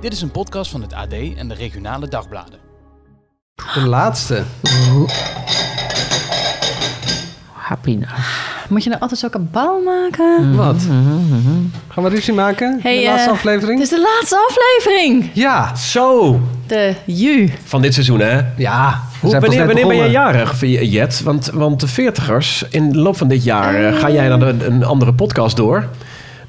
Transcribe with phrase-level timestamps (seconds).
[0.00, 2.58] Dit is een podcast van het AD en de regionale dagbladen.
[3.74, 4.42] De laatste.
[7.52, 8.12] Happiness.
[8.68, 10.56] Moet je nou altijd zo kabaal maken?
[10.56, 10.82] Wat?
[11.88, 12.78] Gaan we ruzie maken?
[12.82, 13.78] Hey, de laatste eh, aflevering?
[13.80, 15.30] Het is de laatste aflevering.
[15.34, 15.76] Ja.
[15.76, 17.48] Zo, De Ju.
[17.64, 18.40] van dit seizoen hè?
[18.56, 19.00] Ja.
[19.12, 20.10] we Hoe, wanneer ben jij begonnen.
[20.10, 20.60] jarig,
[20.90, 21.22] Jet?
[21.22, 24.66] Want, want de veertigers, in de loop van dit jaar eh, ga jij naar de-
[24.66, 25.88] een andere podcast door.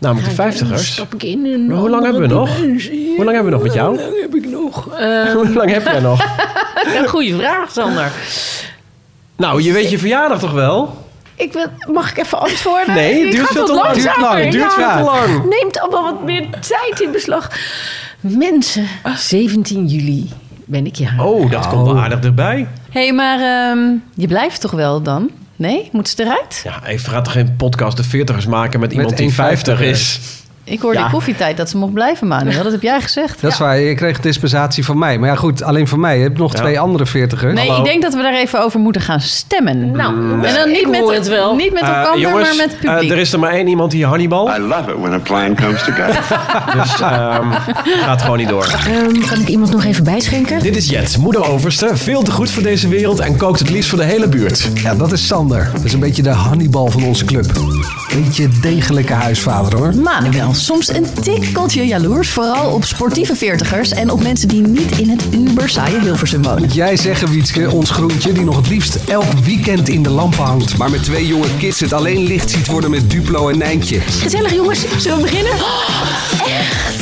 [0.02, 0.92] Namelijk de vijftigers.
[0.92, 2.56] Stap ik in een Maar hoe lang hebben we nog?
[2.56, 3.16] dimensie.
[3.16, 3.98] Hoe lang hebben we nog met jou?
[3.98, 4.84] Hoe lang heb ik nog?
[5.34, 6.26] Hoe lang heb jij nog?
[6.98, 8.12] een goede vraag, Sander.
[9.38, 11.06] Nou, je weet je verjaardag toch wel?
[11.36, 12.96] Ik wil, mag ik even antwoorden?
[12.96, 13.94] Nee, het duurt veel te lang.
[13.94, 15.46] Duurt lang, duurt veel Ja, te lang.
[15.50, 17.52] Neemt allemaal wat meer tijd in beslag.
[18.20, 20.30] Mensen, 17 juli
[20.66, 21.24] ben ik jarig.
[21.24, 22.68] Oh, dat komt wel aardig erbij.
[22.90, 23.80] Hé, hey, maar ehm,
[24.14, 25.30] je blijft toch wel dan?
[25.62, 25.90] Nee?
[25.92, 26.62] Moet ze eruit?
[26.64, 30.20] Ja, even gaat toch geen podcast de veertigers maken met iemand die 1,50 50 is?
[30.72, 31.06] Ik hoorde Ja.
[31.06, 32.64] in koffietijd dat ze mocht blijven, Manuel.
[32.64, 33.42] Dat heb jij gezegd.
[33.42, 35.18] Dat is waar, je kreeg dispensatie van mij.
[35.20, 36.18] Maar ja goed, alleen van mij.
[36.18, 36.60] Je hebt nog Ja.
[36.60, 37.54] twee andere veertigers.
[37.54, 39.92] Nee, ik denk dat we daar even over moeten gaan stemmen.
[39.92, 40.14] Nou,
[40.46, 41.56] en dan niet ik met, hoor het wel.
[41.56, 43.12] niet met Eh, elkaar, jongens, maar met het eh, publiek.
[43.12, 44.56] er is er maar één iemand hier, Hannibal.
[44.56, 46.20] I love it when a plan comes together.
[46.82, 47.52] Dus ehm,
[48.04, 48.64] gaat gewoon niet door.
[48.88, 50.60] Ehm, kan ik iemand nog even bijschenken?
[50.60, 53.90] Dit is Jet, moeder overste, veel te goed voor deze wereld en kookt het liefst
[53.90, 54.68] voor de hele buurt.
[54.74, 55.70] Ja, dat is Sander.
[55.74, 57.46] Dat is een beetje de Hannibal van onze club.
[58.14, 59.96] Beetje degelijke huisvader hoor.
[59.96, 62.30] Manuel, soms een tikkeltje jaloers.
[62.30, 66.62] Vooral op sportieve veertigers en op mensen die niet in het uber saaie Hilversum wonen.
[66.62, 70.44] Moet jij zeggen, Wietske, ons groentje die nog het liefst elk weekend in de lampen
[70.44, 70.78] hangt.
[70.78, 74.00] Maar met twee jonge kids het alleen licht ziet worden met Duplo en Nijntje.
[74.00, 75.54] Gezellig jongens, zullen we beginnen?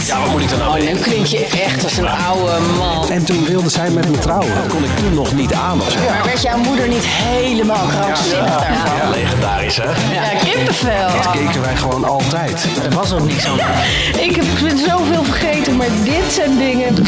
[0.05, 0.83] Ja, wat moet ik dan nou?
[0.83, 3.09] nu klink je echt als een oude man.
[3.09, 4.55] En toen wilde zij met me trouwen.
[4.55, 5.99] Dat kon ik toen nog niet aan of zo.
[5.99, 9.09] Maar werd jouw moeder niet helemaal krankzinnig daarvan?
[9.11, 10.13] Legendarisch, hè?
[10.13, 11.07] Ja, kippenvel.
[11.23, 12.67] Dat keken wij gewoon altijd.
[12.83, 13.67] Er was ook niks aan.
[14.27, 14.45] Ik heb
[14.87, 17.05] zoveel vergeten, maar dit zijn dingen.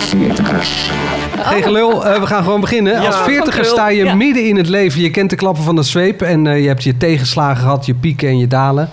[1.37, 3.05] Geen gelul, eh, we gaan gewoon beginnen.
[3.05, 4.15] Als veertiger sta je Ja.
[4.15, 5.01] midden in het leven.
[5.01, 7.93] Je kent de klappen van de zweep en eh, je hebt je tegenslagen gehad, je
[7.93, 8.89] pieken en je dalen.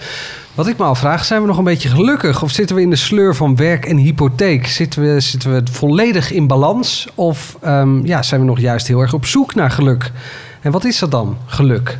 [0.54, 2.42] Wat ik me afvraag, zijn we nog een beetje gelukkig?
[2.42, 4.66] Of zitten we in de sleur van werk en hypotheek?
[4.66, 7.08] Zitten we, zitten we volledig in balans?
[7.14, 10.10] Of ehm, ja, zijn we nog juist heel erg op zoek naar geluk?
[10.60, 11.98] En wat is dat dan, geluk?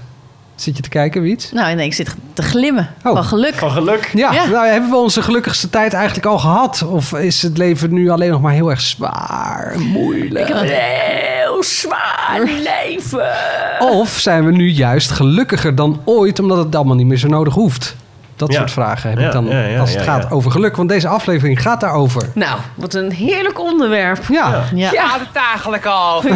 [0.60, 1.52] Zit je te kijken, Wiets?
[1.52, 3.12] Nou, nee, ik zit te glimmen Oh.
[3.14, 3.54] van geluk.
[3.54, 4.10] Van geluk.
[4.14, 4.46] Ja, Ja.
[4.46, 6.82] Nou, hebben we onze gelukkigste tijd eigenlijk al gehad?
[6.88, 10.48] Of is het leven nu alleen nog maar heel erg zwaar, moeilijk?
[10.48, 13.30] Heel zwaar leven.
[13.78, 17.54] Of zijn we nu juist gelukkiger dan ooit omdat het allemaal niet meer zo nodig
[17.54, 17.96] hoeft?
[18.38, 18.59] Dat Ja.
[18.59, 20.28] soort vragen heb Ja, ik dan ja, ja, als het ja, gaat ja.
[20.28, 20.76] over geluk.
[20.76, 22.22] Want deze aflevering gaat daarover.
[22.34, 24.22] Nou, wat een heerlijk onderwerp.
[24.28, 24.91] Ja, Ja.
[24.93, 26.22] Het eigenlijk al?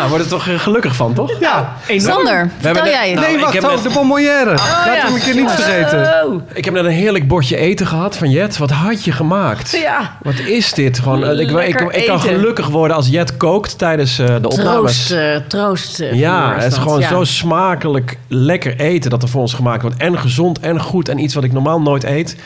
[0.00, 1.40] Nou, wordt er toch eh, gelukkig van, toch?
[1.40, 1.76] ja.
[1.88, 3.14] Sander, vertel jij het.
[3.14, 4.50] Nou, nee, ik wacht, heb oh, net- de bonbonnière.
[4.54, 6.24] Laat hem een keer niet vergeten.
[6.24, 8.58] Oh, Ik heb net een heerlijk bordje eten gehad van Jet.
[8.58, 9.70] Wat had je gemaakt?
[9.70, 10.16] ja.
[10.22, 10.98] Wat is dit?
[10.98, 15.06] Gewoon, eh, ik, ik, ik kan gelukkig worden als Jet kookt tijdens eh, de opnames.
[15.06, 16.02] Troost, eh, troost.
[16.12, 17.08] Ja, het is dat, gewoon ja.
[17.08, 19.96] zo smakelijk lekker eten dat er voor ons gemaakt wordt.
[19.96, 22.36] En gezond en goed en iets wat ik normaal nooit eet.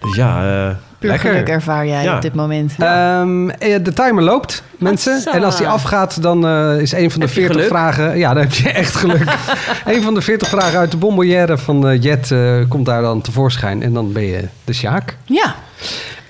[0.00, 1.30] Dus ja, eh, Puur lekker.
[1.32, 2.14] geluk ervaar jij Ja.
[2.16, 2.72] op dit moment.
[2.78, 5.22] Ehm, eh, de timer loopt, mensen.
[5.32, 7.68] En als die afgaat, dan eh, is een van de Heb je 40 geluk?
[7.68, 8.18] vragen...
[8.18, 9.22] Ja, dan heb je echt geluk.
[9.84, 13.20] een van de 40 vragen uit de bonbonnière van eh, Jet eh, komt daar dan
[13.20, 13.82] tevoorschijn.
[13.82, 15.16] En dan ben je de Sjaak.
[15.24, 15.54] Ja,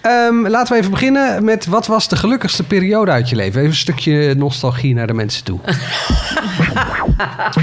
[0.05, 3.61] Ehm, laten we even beginnen met wat was de gelukkigste periode uit je leven?
[3.61, 5.59] Even een stukje nostalgie naar de mensen toe.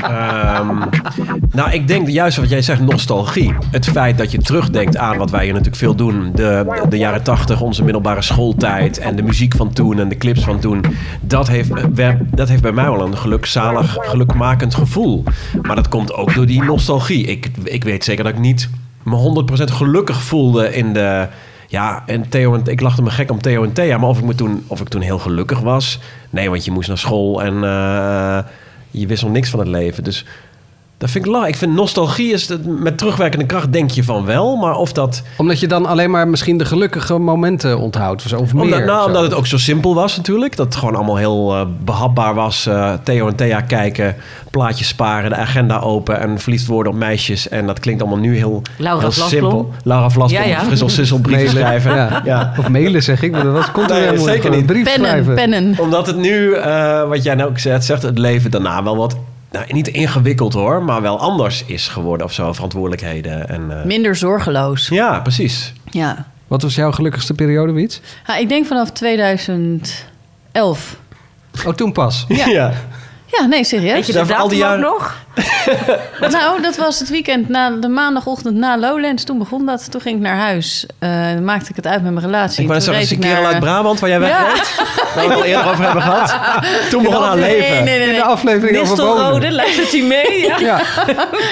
[0.02, 0.78] Ehm,
[1.52, 3.54] nou, ik denk juist wat jij zegt, nostalgie.
[3.72, 6.32] Het feit dat je terugdenkt aan wat wij hier natuurlijk veel doen.
[6.36, 8.98] De, de jaren tachtig, onze middelbare schooltijd.
[8.98, 10.84] En de muziek van toen en de clips van toen.
[11.22, 11.72] Dat heeft,
[12.36, 15.24] dat heeft bij mij wel een gelukzalig, gelukmakend gevoel.
[15.62, 17.26] Maar dat komt ook door die nostalgie.
[17.26, 18.70] Ik, ik weet zeker dat ik niet
[19.04, 21.28] me 100% gelukkig voelde in de...
[21.72, 23.98] Ja, en Theo en ik lachte me gek om Theo en Thea.
[23.98, 26.00] Maar of ik, toen, of ik toen heel gelukkig was...
[26.30, 27.64] Nee, want je moest naar school en...
[27.64, 28.40] eh,
[28.92, 30.04] je wist nog niks van het leven.
[30.04, 30.26] Dus
[31.02, 31.46] dat vind ik la.
[31.48, 35.22] Ik vind nostalgie is het- met terugwerkende kracht denk je van wel, maar of dat
[35.38, 38.24] Omdat je dan alleen maar misschien de gelukkige momenten onthoudt.
[38.24, 38.64] Of, zo, of meer.
[38.64, 39.08] omdat, nou, of zo.
[39.08, 42.66] omdat het ook zo simpel was natuurlijk, dat het gewoon allemaal heel eh, behapbaar was.
[42.66, 44.16] Eh, Theo en Thea kijken,
[44.52, 47.50] plaatjes sparen, de agenda open en verliefd worden op meisjes.
[47.50, 49.72] En dat klinkt allemaal nu heel, Laura heel simpel.
[49.84, 50.60] Laura Vlasblom, Ja, ja.
[50.60, 51.62] frissel sissel brieven Mailen.
[51.82, 51.96] schrijven.
[51.96, 52.22] Ja.
[52.26, 52.54] Ja.
[52.60, 54.66] Of mailen zeg ik, maar dat was, komt Nee, helemaal zeker niet.
[54.66, 55.36] Brief pennen, schrijven.
[55.36, 55.76] pennen.
[55.80, 59.16] Omdat het nu, eh, wat jij nou ook zegt, zegt, het leven daarna wel wat,
[59.52, 63.50] nou, niet ingewikkeld hoor, maar wel anders is geworden of zo, verantwoordelijkheden.
[63.50, 64.88] En, eh, Minder zorgeloos.
[64.88, 65.74] ja, precies.
[65.90, 66.26] Ja.
[66.48, 68.02] Wat was jouw gelukkigste periode, Wiets?
[68.28, 70.96] Ja, ik denk vanaf 2011.
[71.66, 72.26] Oh, toen pas.
[72.28, 72.46] Ja.
[72.48, 72.74] ja.
[73.40, 73.94] Ja, nee, serieus.
[73.94, 75.16] Weet je Daar al die jaren- nog?
[76.32, 79.24] Nou, dat was het weekend, na, de maandagochtend na Lowlands.
[79.24, 79.92] Toen begon dat.
[79.92, 80.86] Toen ging ik naar huis.
[81.00, 81.10] Eh,
[81.44, 82.64] maakte ik het uit met mijn relatie.
[82.74, 84.76] Ik ik kerel naar- uit Brabant waar jij wegreed?
[85.16, 86.36] Waar we het al eerder over hebben gehad.
[86.90, 87.74] Toen begon haar Nee, leven.
[87.74, 88.00] nee, nee.
[88.02, 88.16] In nee.
[88.16, 88.80] de aflevering.
[88.80, 90.42] Nistelrode, luistert hij mee?
[90.48, 90.58] Ja.
[90.72, 90.82] Ja.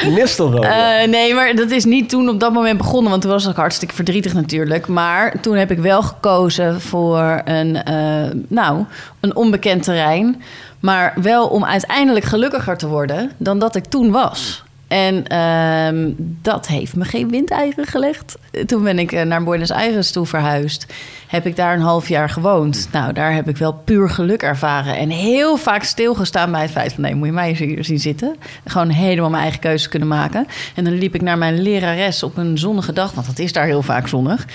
[0.10, 0.68] Nistelrode.
[0.68, 3.10] Eh, nee, maar dat is niet toen op dat moment begonnen.
[3.10, 4.88] Want toen was ik hartstikke verdrietig natuurlijk.
[4.88, 7.96] Maar toen heb ik wel gekozen voor een, eh,
[8.48, 8.84] nou,
[9.20, 10.42] een onbekend terrein.
[10.80, 14.64] Maar wel om uiteindelijk gelukkiger te worden dan dat ik toen was.
[14.88, 18.38] En ehm, dat heeft me geen windeieren gelegd.
[18.66, 20.86] Toen ben ik eh, naar Buenos Aires toe verhuisd.
[21.28, 22.88] Heb ik daar een half jaar gewoond.
[22.92, 24.98] Nou, daar heb ik wel puur geluk ervaren.
[24.98, 27.04] En heel vaak stilgestaan bij het feit van...
[27.04, 28.36] nee, moet je mij hier zien zitten.
[28.66, 30.48] Gewoon helemaal mijn eigen keuze kunnen maken.
[30.76, 33.12] En dan liep ik naar mijn lerares op een zonnige dag...
[33.12, 34.46] want het is daar heel vaak zonnig.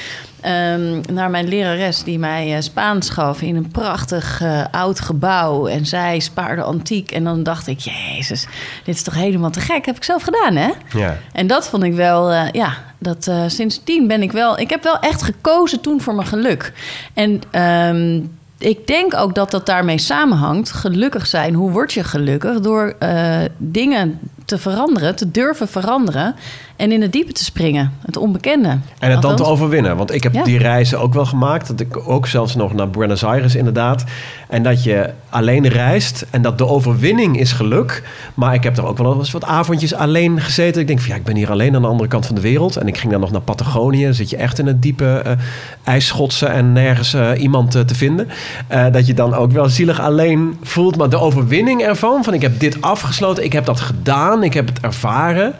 [0.40, 3.42] ehm, naar mijn lerares die mij eh, Spaans gaf...
[3.42, 5.66] in een prachtig eh, oud gebouw.
[5.66, 7.10] En zij spaarde antiek.
[7.10, 8.46] En dan dacht ik, jezus,
[8.84, 9.86] dit is toch helemaal te gek.
[9.86, 10.70] Heb ik zelf gedaan, hè?
[10.98, 11.18] ja.
[11.32, 14.98] En dat vond ik wel, ja, dat eh, sindsdien ben ik wel, ik heb wel
[14.98, 16.72] echt gekozen toen voor mijn geluk.
[17.14, 18.20] En ehm,
[18.58, 20.72] ik denk ook dat dat daarmee samenhangt.
[20.72, 22.60] Gelukkig zijn, hoe word je gelukkig?
[22.60, 26.34] Door eh, dingen te veranderen, te durven veranderen
[26.76, 28.78] en in het diepe te springen, het onbekende.
[28.98, 29.96] En het dan te overwinnen.
[29.96, 30.44] Want ik heb Ja.
[30.44, 31.66] die reizen ook wel gemaakt.
[31.68, 34.04] Dat ik ook zelfs nog naar Buenos Aires inderdaad.
[34.48, 36.26] En dat je alleen reist.
[36.30, 38.02] En dat de overwinning is geluk.
[38.34, 40.80] Maar ik heb er ook wel eens wat avondjes alleen gezeten.
[40.80, 42.76] Ik denk van ja, ik ben hier alleen aan de andere kant van de wereld.
[42.76, 44.04] En ik ging dan nog naar Patagonië.
[44.04, 45.32] Dan zit je echt in het diepe eh
[45.84, 48.28] ijsschotsen en nergens eh, iemand eh, te vinden.
[48.92, 50.96] Dat je dan ook wel zielig alleen voelt.
[50.96, 53.44] Maar de overwinning ervan, van ik heb dit afgesloten.
[53.44, 54.42] Ik heb dat gedaan.
[54.42, 55.54] Ik heb het ervaren.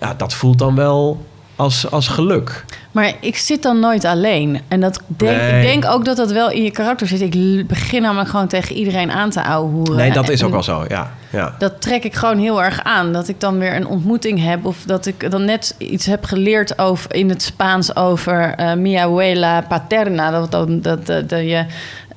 [0.00, 1.26] Ja, dat voelt dan wel
[1.56, 2.64] als, als geluk.
[2.92, 4.60] Maar ik zit dan nooit alleen.
[4.68, 5.60] En dat denk, Nee.
[5.60, 7.20] ik denk ook dat dat wel in je karakter zit.
[7.20, 9.96] Ik begin namelijk gewoon tegen iedereen aan te ouwehoeren.
[9.96, 11.12] Nee, dat is ook wel zo, ja.
[11.30, 11.54] ja.
[11.58, 13.12] dat trek ik gewoon heel erg aan.
[13.12, 14.64] Dat ik dan weer een ontmoeting heb.
[14.64, 18.94] Of dat ik dan net iets heb geleerd over, in het Spaans over eh mi
[18.94, 20.30] abuela paterna.
[20.30, 21.64] Dat, dan, dat, dat, dat je,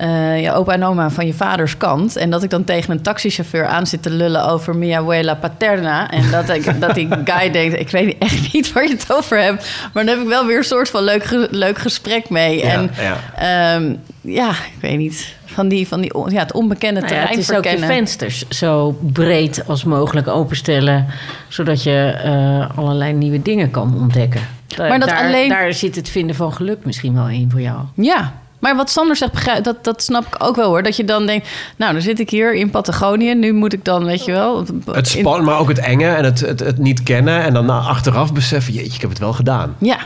[0.00, 2.16] eh, je opa en oma van je vaders kant.
[2.16, 6.10] En dat ik dan tegen een taxichauffeur aan zit te lullen over mi abuela paterna.
[6.10, 9.42] En dat, ik, dat die guy denkt, ik weet echt niet waar je het over
[9.42, 9.70] hebt.
[9.92, 12.58] Maar dan heb ik wel weer een soort van leuk, leuk gesprek mee.
[12.58, 13.74] Ja, en ja.
[13.74, 15.34] ehm, ja, ik weet niet.
[15.44, 18.48] Van, die, van die, ja, het onbekende Nou ja, terrein het is ook je vensters
[18.48, 21.06] zo breed als mogelijk openstellen,
[21.48, 24.40] zodat je eh, allerlei nieuwe dingen kan ontdekken.
[24.66, 27.60] Daar, Maar dat daar, alleen- daar zit het vinden van geluk misschien wel in voor
[27.60, 27.78] jou.
[27.94, 30.82] Ja, maar wat Sander zegt, begrijp, dat, dat snap ik ook wel hoor.
[30.82, 33.34] Dat je dan denkt, nou, dan zit ik hier in Patagonië.
[33.34, 34.64] Nu moet ik dan, weet je wel...
[34.92, 37.42] Het spannend, maar ook het enge en het, het, het niet kennen.
[37.42, 39.76] En dan achteraf beseffen, jeetje, ik heb het wel gedaan.
[39.78, 39.98] Ja,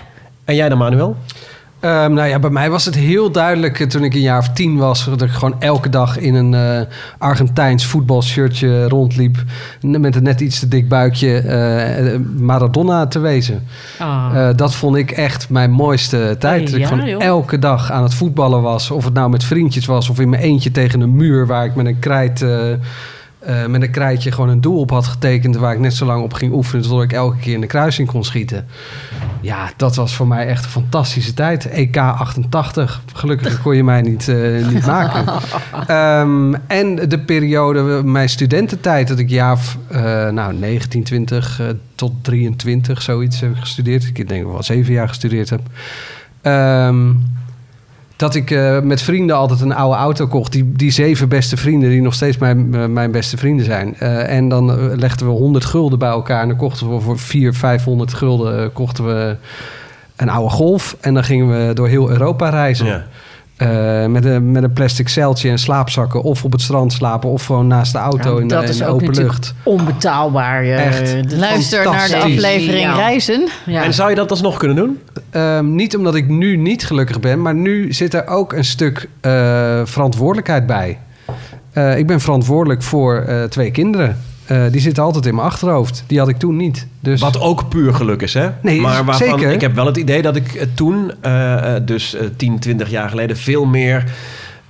[0.45, 1.17] En jij dan, Manuel?
[1.85, 4.49] Ehm, nou ja, bij mij was het heel duidelijk eh, toen ik een jaar of
[4.49, 5.05] tien was...
[5.05, 6.87] dat ik gewoon elke dag in een eh,
[7.19, 9.37] Argentijns voetbalshirtje rondliep...
[9.81, 13.63] met een net iets te dik buikje eh, Maradona te wezen.
[13.99, 16.43] Eh, dat vond ik echt mijn mooiste tijd.
[16.43, 17.23] Hey, dat ik ja, gewoon joh.
[17.23, 18.91] elke dag aan het voetballen was.
[18.91, 21.47] Of het nou met vriendjes was of in mijn eentje tegen een muur...
[21.47, 22.45] waar ik met een krijt...
[23.47, 25.57] eh, eh, met een krijtje gewoon een doel op had getekend...
[25.57, 26.83] waar ik net zo lang op ging oefenen...
[26.83, 28.67] totdat ik elke keer in de kruising kon schieten.
[29.45, 31.69] Ja, dat was voor mij echt een fantastische tijd.
[31.69, 33.03] EK 88.
[33.13, 35.25] Gelukkig kon je mij niet, eh, niet maken.
[35.87, 39.59] Ehm, en de periode, mijn studententijd, dat ik jaar
[39.89, 44.05] eh, nou, 19, 20 eh, tot 23, zoiets heb ik gestudeerd.
[44.05, 45.61] Ik denk wel zeven jaar gestudeerd heb.
[46.43, 47.11] Ehm,
[48.17, 50.53] dat ik eh, met vrienden altijd een oude auto kocht.
[50.53, 53.97] Die, die zeven beste vrienden, die nog steeds mijn, eh, mijn beste vrienden zijn.
[53.99, 56.43] Eh, en dan legden we 100 gulden bij elkaar.
[56.43, 59.37] En dan kochten we voor 400, 500 gulden kochten we
[60.17, 60.97] een oude golf.
[61.01, 62.87] En dan gingen we door heel Europa reizen.
[62.87, 63.07] Ja.
[63.57, 66.23] Eh, met, een, met een plastic zeiltje en slaapzakken.
[66.23, 67.31] Of op het strand slapen.
[67.31, 69.55] Of gewoon naast de auto in, de- dat in is de ook open lucht.
[69.63, 70.63] onbetaalbaar.
[70.63, 71.31] eh, Echt.
[71.31, 72.95] de- luister naar de aflevering Ja.
[72.95, 73.49] Reizen.
[73.67, 73.85] Ja.
[73.85, 74.99] En zou je dat alsnog kunnen doen?
[75.31, 79.09] Ehm, niet omdat ik nu niet gelukkig ben, maar nu zit er ook een stuk
[79.21, 79.31] eh,
[79.85, 80.99] verantwoordelijkheid bij.
[81.73, 84.19] Eh, ik ben verantwoordelijk voor eh, twee kinderen.
[84.47, 86.05] Eh, die zitten altijd in mijn achterhoofd.
[86.07, 86.87] Die had ik toen niet.
[87.01, 88.49] Dus Wat ook puur geluk is, hè?
[88.63, 89.51] Nee, maar waarvan zeker.
[89.51, 93.09] ik heb wel het idee dat ik eh, toen, eh, dus eh, 10, 20 jaar
[93.09, 94.05] geleden, veel meer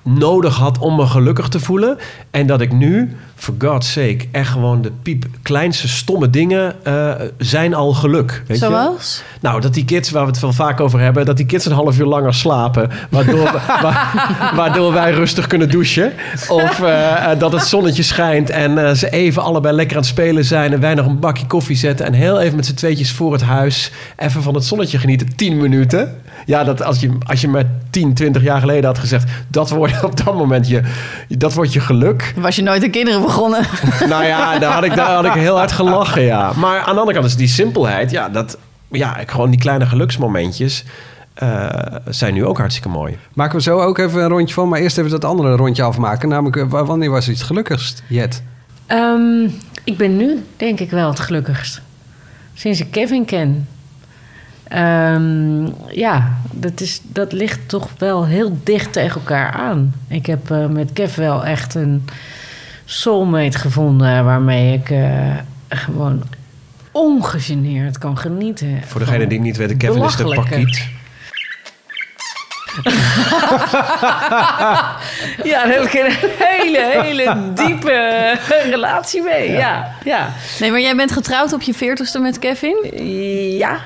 [0.02, 1.98] nodig had om me gelukkig te voelen.
[2.30, 7.10] En dat ik nu, for God's sake, echt gewoon de piep kleinste stomme dingen eh,
[7.38, 8.42] zijn al geluk.
[8.46, 8.64] Weet je?
[8.64, 9.22] Zoals?
[9.40, 11.72] Nou, dat die kids, waar we het wel vaak over hebben, dat die kids een
[11.72, 12.90] half uur langer slapen.
[13.10, 14.10] Waardoor, wa-
[14.54, 16.12] waardoor wij rustig kunnen douchen.
[16.48, 20.44] Of eh, eh, dat het zonnetje schijnt en ze even allebei lekker aan het spelen
[20.44, 20.72] zijn.
[20.72, 22.06] En wij nog een bakje koffie zetten.
[22.06, 23.90] En heel even met z'n tweetjes voor het huis.
[24.16, 25.36] Even van het zonnetje genieten.
[25.36, 26.16] 10 minuten.
[26.46, 29.30] Ja, dat als je, als je me 10, 20 jaar geleden had gezegd.
[29.48, 30.80] Dat wordt op dat moment je,
[31.28, 32.32] dat wordt je geluk.
[32.36, 33.33] Was je nooit een kinderen begonnen.
[34.08, 36.52] Nou ja, daar had, ik, daar had ik heel hard gelachen, ja.
[36.56, 38.58] Maar aan de andere kant is die simpelheid, ja, dat,
[38.90, 40.84] ja, ik- gewoon die kleine geluksmomentjes
[41.34, 41.68] eh,
[42.08, 43.18] zijn nu ook hartstikke mooi.
[43.32, 44.68] Maken we zo ook even een rondje van.
[44.68, 46.28] Maar eerst even dat andere rondje afmaken.
[46.28, 48.42] Namelijk, eh, wa- wanneer was iets gelukkigst, Jet?
[48.86, 49.44] Ehm,
[49.84, 51.80] ik ben nu denk ik wel het gelukkigst.
[52.54, 53.68] Sinds ik Kevin ken.
[54.68, 59.94] Ehm, ja, dat, is, dat ligt toch wel heel dicht tegen elkaar aan.
[60.08, 62.04] Ik heb eh, met Kev wel echt een
[62.84, 64.24] soulmate gevonden...
[64.24, 65.36] waarmee ik eh,
[65.68, 66.22] gewoon
[66.92, 68.80] ongegeneerd kan genieten.
[68.86, 70.88] Voor degene die het niet weten, Kevin is de pakiet.
[75.44, 78.38] Ja, daar heb ik een hele, hele diepe
[78.70, 79.50] relatie mee.
[79.50, 80.28] Ja, ja.
[80.60, 82.76] Nee, maar jij bent getrouwd op je veertigste met Kevin.
[83.58, 83.80] ja.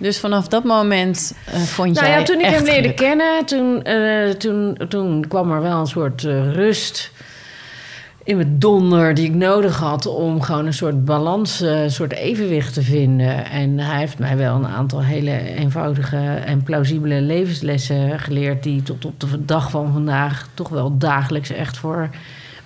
[0.00, 2.96] Dus vanaf dat moment eh, vond Nou jij ja, toen ik hem leerde geluk.
[2.96, 7.10] kennen, toen, eh, toen, toen kwam er wel een soort rust
[8.28, 12.12] in mijn donder die ik nodig had om gewoon een soort balans, eh, een soort
[12.12, 13.44] evenwicht te vinden.
[13.44, 19.04] En hij heeft mij wel een aantal hele eenvoudige en plausibele levenslessen geleerd die tot
[19.04, 22.08] op de dag van vandaag toch wel dagelijks echt voor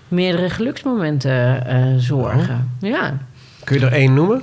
[0.08, 2.70] meerdere geluksmomenten eh, zorgen.
[2.80, 3.18] Ja.
[3.64, 4.42] Kun je er één noemen?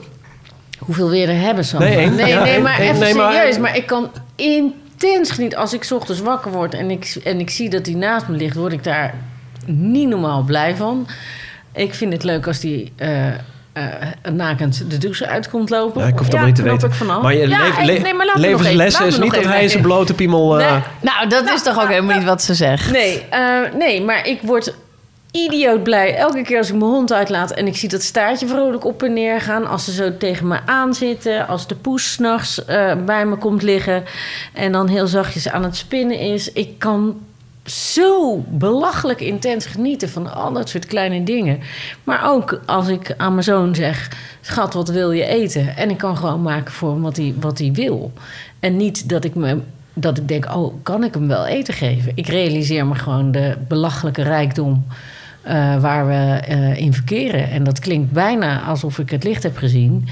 [0.77, 1.89] Hoeveel weer er hebben, Sander?
[1.89, 2.15] Nee, één.
[2.15, 2.61] nee, Ja, nee, één.
[2.61, 2.89] maar Één.
[2.89, 3.57] even Nee, serieus.
[3.57, 5.59] Maar ik kan intens genieten.
[5.59, 8.35] Als ik 's ochtends wakker word en ik, en ik zie dat hij naast me
[8.37, 8.55] ligt...
[8.55, 9.13] word ik daar
[9.71, 11.07] niet normaal blij van.
[11.73, 13.33] Ik vind het leuk als hij eh, eh,
[14.33, 16.01] nakend de douche uitkomt lopen.
[16.01, 16.87] Ja, ik hoef allemaal niet te weten.
[16.89, 17.21] Ik vanaf.
[17.21, 20.59] Maar je Ja, leef- le- nee, maar even- is niet dat hij zijn blote piemel...
[20.59, 20.81] eh, Nee.
[21.01, 22.91] Nou, dat is toch ook helemaal niet wat ze zegt.
[22.91, 24.73] Nee, eh, nee, maar ik word
[25.31, 28.85] idioot blij elke keer als ik mijn hond uitlaat en ik zie dat staartje vrolijk
[28.85, 29.67] op en neer gaan.
[29.67, 34.03] Als ze zo tegen me aanzitten, als de poes s'nachts eh bij me komt liggen
[34.53, 36.51] en dan heel zachtjes aan het spinnen is.
[36.51, 37.17] Ik kan
[37.71, 41.59] zo belachelijk intens genieten van al dat soort kleine dingen.
[42.03, 44.11] Maar ook als ik aan mijn zoon zeg:
[44.41, 45.77] Schat, wat wil je eten?
[45.77, 48.11] En ik kan gewoon maken voor hem wat hij, wat hij wil.
[48.59, 49.57] En niet dat ik me.
[49.93, 52.11] Dat ik denk, oh, kan ik hem wel eten geven?
[52.15, 54.85] Ik realiseer me gewoon de belachelijke rijkdom
[55.41, 57.49] eh, waar we eh, in verkeren.
[57.49, 60.07] En dat klinkt bijna alsof ik het licht heb gezien.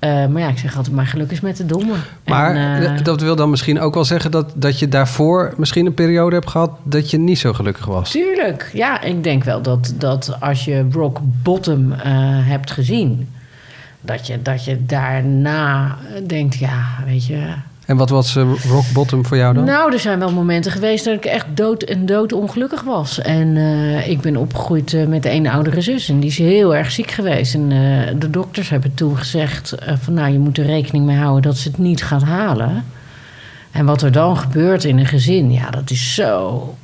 [0.00, 1.94] Eh, maar ja, ik zeg altijd, maar geluk is met de domme.
[2.24, 5.86] Maar En, eh, dat wil dan misschien ook wel zeggen dat, dat je daarvoor misschien
[5.86, 8.10] een periode hebt gehad dat je niet zo gelukkig was.
[8.10, 8.70] Tuurlijk.
[8.72, 12.00] Ja, ik denk wel dat, dat als je rock bottom eh,
[12.46, 13.28] hebt gezien...
[14.00, 17.52] Dat je, dat je daarna denkt, ja, weet je...
[17.90, 19.64] En wat was eh, rock bottom voor jou dan?
[19.64, 23.20] Nou, er zijn wel momenten geweest dat ik echt dood en dood ongelukkig was.
[23.20, 26.08] En eh, ik ben opgegroeid eh, met een oudere zus.
[26.08, 27.54] En die is heel erg ziek geweest.
[27.54, 27.68] En
[28.18, 30.14] de dokters hebben toen gezegd van...
[30.14, 32.84] nou, je moet er rekening mee houden dat ze het niet gaat halen.
[33.70, 35.52] En wat er dan gebeurt in een gezin...
[35.52, 36.74] ja, dat is zo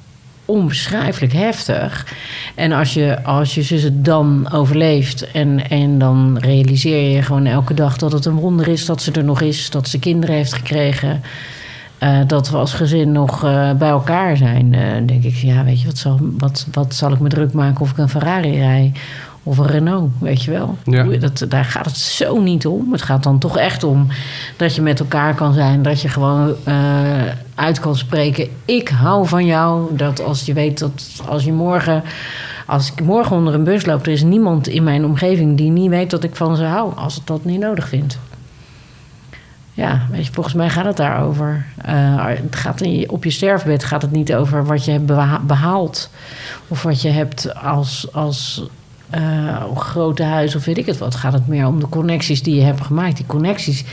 [0.46, 2.06] onbeschrijfelijk heftig.
[2.54, 5.30] En als je, als je het dan overleeft...
[5.30, 8.86] En, en dan realiseer je gewoon elke dag dat het een wonder is...
[8.86, 11.22] dat ze er nog is, dat ze kinderen heeft gekregen...
[11.98, 15.34] Eh, dat we als gezin nog eh, bij elkaar zijn, eh, denk ik.
[15.34, 18.08] Ja, weet je, wat zal, wat, wat zal ik me druk maken of ik een
[18.08, 18.92] Ferrari rij
[19.48, 20.76] of een Renault, weet je wel?
[20.84, 21.04] Ja.
[21.04, 22.92] Dat, daar gaat het zo niet om.
[22.92, 24.06] Het gaat dan toch echt om
[24.56, 26.74] dat je met elkaar kan zijn, dat je gewoon eh,
[27.54, 28.48] uit kan spreken.
[28.64, 29.96] Ik hou van jou.
[29.96, 32.02] Dat als je weet dat als je morgen,
[32.66, 35.90] als ik morgen onder een bus loop, er is niemand in mijn omgeving die niet
[35.90, 38.18] weet dat ik van ze hou, als het dat niet nodig vindt.
[39.72, 41.66] Ja, weet je, volgens mij gaat het daarover.
[41.76, 45.40] Eh, het gaat in op je sterfbed gaat het niet over wat je hebt beha-
[45.46, 46.10] behaald.
[46.68, 48.66] Of wat je hebt als, als
[49.10, 51.14] eh, grote huis of weet ik het wat.
[51.14, 53.16] Gaat het meer om de connecties die je hebt gemaakt.
[53.16, 53.84] Die connecties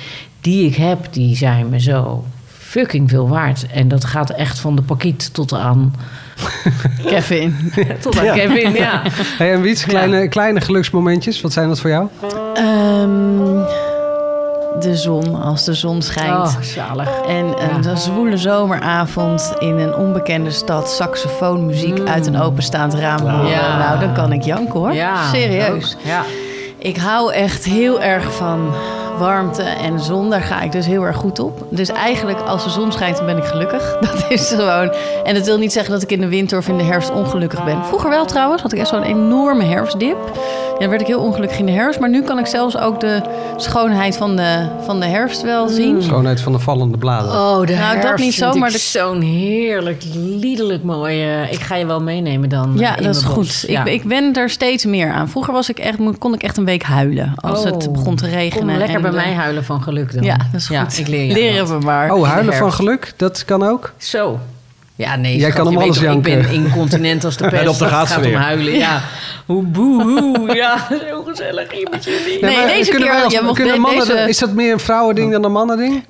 [0.42, 3.66] die ik heb, die zijn me zo fucking veel waard.
[3.74, 5.96] En dat gaat echt van de pakiet tot aan...
[7.06, 7.72] Kevin.
[8.02, 9.02] Tot aan Kevin, ja.
[9.38, 12.08] Hey, en Wiets, kleine, kleine geluksmomentjes, wat zijn dat voor jou?
[12.54, 13.62] Ehm,
[14.80, 16.34] de zon, als de zon schijnt.
[16.48, 17.10] Oh, zalig.
[17.28, 17.96] En een Ja.
[17.96, 23.46] zwoele zomeravond in een onbekende stad, saxofoonmuziek uit een openstaand raam.
[23.48, 23.78] Ja.
[23.78, 24.94] Nou, dan kan ik janken hoor.
[24.94, 25.96] Ja, Serieus.
[25.96, 26.02] ook.
[26.06, 26.22] Ja.
[26.78, 28.74] Ik hou echt heel erg van
[29.18, 30.30] warmte en zon.
[30.30, 31.66] Daar ga ik dus heel erg goed op.
[31.70, 33.98] Dus eigenlijk als de zon schijnt, dan ben ik gelukkig.
[34.02, 34.92] Dat is gewoon.
[35.24, 37.64] En dat wil niet zeggen dat ik in de winter of in de herfst ongelukkig
[37.64, 37.86] ben.
[37.86, 38.62] Vroeger wel trouwens.
[38.62, 40.18] Had ik echt zo'n enorme herfstdip.
[40.74, 42.00] Ja, dan werd ik heel ongelukkig in de herfst.
[42.00, 43.22] Maar nu kan ik zelfs ook de
[43.58, 46.02] schoonheid van de, van de herfst wel zien.
[46.02, 47.40] Schoonheid van de vallende bladeren.
[47.40, 51.22] Oh, de Nou, dat niet zo, vind ik maar de- zo'n heerlijk, liederlijk mooi.
[51.24, 52.74] eh, ik ga je wel meenemen dan.
[52.78, 53.64] Ja, eh, in dat is goed.
[53.68, 53.86] Ja.
[53.86, 55.30] Ik, ik wen er steeds meer aan.
[55.30, 57.94] Vroeger was ik echt, kon ik echt een week huilen als het Oh.
[57.94, 58.68] begon te regenen.
[58.68, 60.24] Kom lekker en bij de- mij huilen van geluk dan.
[60.24, 60.98] Ja, dat is Ja, goed.
[60.98, 62.12] ik leer je Leren we maar.
[62.14, 63.94] Oh, de huilen van geluk, dat kan ook?
[63.98, 64.40] Zo.
[64.96, 66.42] Ja, nee, Jij schat, kan hem weet alles toch, Ik janken.
[66.52, 67.62] ben incontinent als de pest.
[67.62, 68.40] En op de als het gaat ze gaat om weer.
[68.40, 68.74] huilen.
[68.74, 69.02] Ja,
[69.46, 70.56] hoe boe, hoe.
[70.56, 70.78] Ja,
[71.10, 72.38] zo gezellig hier met jullie.
[72.42, 74.80] Nee, maar deze kunnen keer- wij als- mocht kunnen mannen, deze- Is dat meer een
[74.80, 76.04] vrouwending dan een mannending?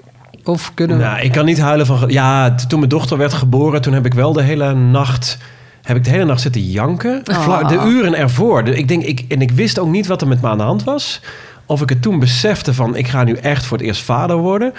[0.44, 1.04] Of kunnen we...
[1.04, 2.04] Nou, ik kan niet huilen van...
[2.08, 5.38] Ja, toen mijn dochter werd geboren, toen heb ik wel de hele nacht...
[5.82, 7.22] Heb ik de hele nacht zitten janken.
[7.24, 8.64] Vla- De uren ervoor.
[8.64, 10.64] De- ik denk, ik, en ik wist ook niet wat er met me aan de
[10.64, 11.20] hand was.
[11.66, 12.96] Of ik het toen besefte van...
[12.96, 14.74] Ik ga nu echt voor het eerst vader worden.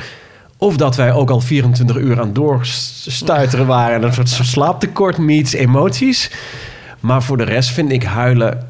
[0.64, 3.96] Of dat wij ook al 24 uur aan doorstuiteren waren.
[3.96, 6.30] En een soort slaaptekort meets emoties.
[7.00, 8.66] Maar voor de rest vind ik huilen...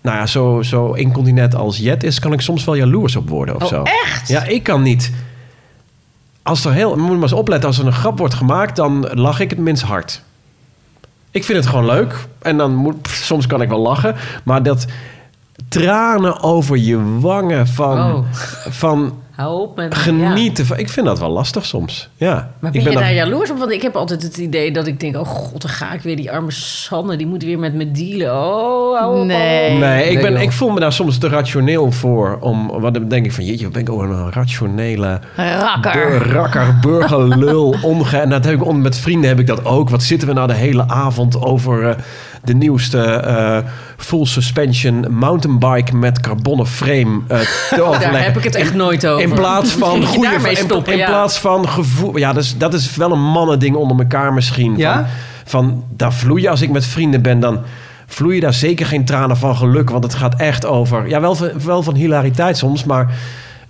[0.00, 2.18] Nou ja, zo, zo incontinent als Jet is...
[2.18, 3.82] kan ik soms wel jaloers op worden of Oh, zo.
[3.82, 4.28] echt?
[4.28, 5.12] Ja, ik kan niet...
[6.42, 9.08] Als er heel, moet je maar eens opletten, als er een grap wordt gemaakt, dan
[9.12, 10.22] lach ik het minst hard.
[11.30, 12.26] Ik vind het gewoon leuk.
[12.42, 14.14] En dan moet, soms kan ik wel lachen.
[14.44, 14.86] Maar dat
[15.68, 18.24] tranen over je wangen van, Oh.
[18.68, 20.00] van Hou op met ja.
[20.00, 20.66] genieten.
[20.66, 22.08] Van, ik vind dat wel lastig soms.
[22.16, 22.50] Ja.
[22.58, 23.58] Maar ik ben je dan- daar jaloers op?
[23.58, 25.16] Want ik heb altijd het idee dat ik denk...
[25.16, 26.16] oh god, dan ga ik weer.
[26.16, 28.34] Die arme Sanne, die moet weer met me dealen.
[28.36, 29.26] Oh, hou op.
[29.26, 29.78] Nee.
[29.78, 30.42] Nee, ik, ben, joh.
[30.42, 32.38] ik voel me daar soms te rationeel voor.
[32.40, 35.20] Om, wat dan denk ik van, jeetje, wat ben ik ook een rationele...
[35.36, 35.92] Rakker.
[36.08, 38.16] Bur- rakker, burgerlul, omge...
[38.16, 39.90] En dat heb ik on- met vrienden heb ik dat ook.
[39.90, 41.96] Wat zitten we nou de hele avond over eh,
[42.44, 43.58] de nieuwste eh,
[43.96, 47.38] full suspension mountainbike met carbonnen frame eh,
[47.70, 48.12] te overleggen.
[48.12, 49.22] Daar heb ik het echt nooit over.
[49.22, 51.06] In plaats van goede daarmee in, stoppen, in ja.
[51.06, 52.16] plaats van gevoel.
[52.16, 54.76] Ja, dat is, dat is wel een mannending onder elkaar misschien.
[54.76, 54.94] Ja?
[54.96, 55.06] Van,
[55.44, 57.60] van daar vloeien als ik met vrienden ben, dan
[58.06, 59.90] vloeien daar zeker geen tranen van geluk.
[59.90, 61.08] Want het gaat echt over.
[61.08, 63.12] Ja, wel, van- wel van hilariteit soms, maar.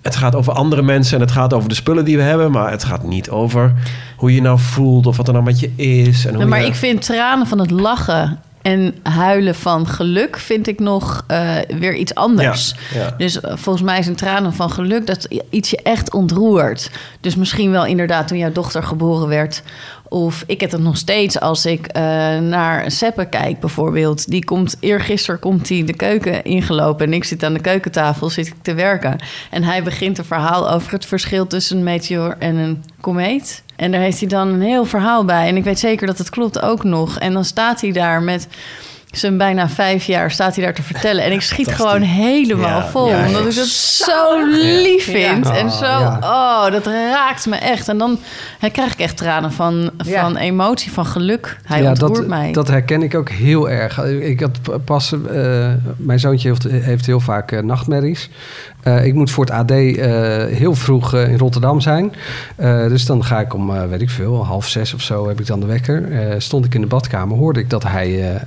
[0.01, 2.51] Het gaat over andere mensen en het gaat over de spullen die we hebben.
[2.51, 3.73] Maar het gaat niet over
[4.17, 6.23] hoe je je nou voelt of wat er nou met je is.
[6.25, 10.37] En hoe Nee, maar je- ik vind tranen van het lachen en huilen van geluk
[10.37, 12.75] vind ik nog eh, weer iets anders.
[12.93, 13.13] Ja, ja.
[13.17, 16.91] Dus eh, volgens mij zijn tranen van geluk dat iets je echt ontroert.
[17.21, 19.63] Dus misschien wel inderdaad toen jouw dochter geboren werd.
[20.03, 22.03] Of ik heb het nog steeds als ik eh,
[22.37, 24.29] naar Seppe kijk bijvoorbeeld.
[24.29, 27.05] Die komt, eergisteren komt hij de keuken ingelopen...
[27.05, 29.19] en ik zit aan de keukentafel, zit ik te werken.
[29.51, 33.63] En hij begint een verhaal over het verschil tussen een meteor en een komeet.
[33.75, 35.47] En daar heeft hij dan een heel verhaal bij.
[35.47, 37.19] En ik weet zeker dat het klopt ook nog.
[37.19, 38.47] En dan staat hij daar met
[39.17, 41.23] zijn bijna vijf jaar staat hij daar te vertellen.
[41.23, 43.07] En ik schiet gewoon helemaal Ja, vol.
[43.09, 43.49] ja, omdat ja.
[43.49, 45.47] ik dat zo lief vind.
[45.47, 45.55] Ja.
[45.57, 46.19] En zo, ja.
[46.21, 47.87] oh, dat raakt me echt.
[47.87, 48.19] En dan
[48.59, 50.21] hè, krijg ik echt tranen van, Ja.
[50.21, 51.57] van emotie, van geluk.
[51.63, 52.51] Hij ja, ontroert dat, mij.
[52.51, 54.03] dat herken ik ook heel erg.
[54.03, 58.29] Ik had pas, eh, mijn zoontje heeft, heeft heel vaak eh, nachtmerries.
[58.85, 59.87] Eh, ik moet voor het AD eh,
[60.45, 62.13] heel vroeg eh, in Rotterdam zijn.
[62.89, 65.59] Dus dan ga ik om, weet ik veel, half zes of zo heb ik dan
[65.59, 66.35] de wekker.
[66.41, 68.41] Stond ik in de badkamer, hoorde ik dat hij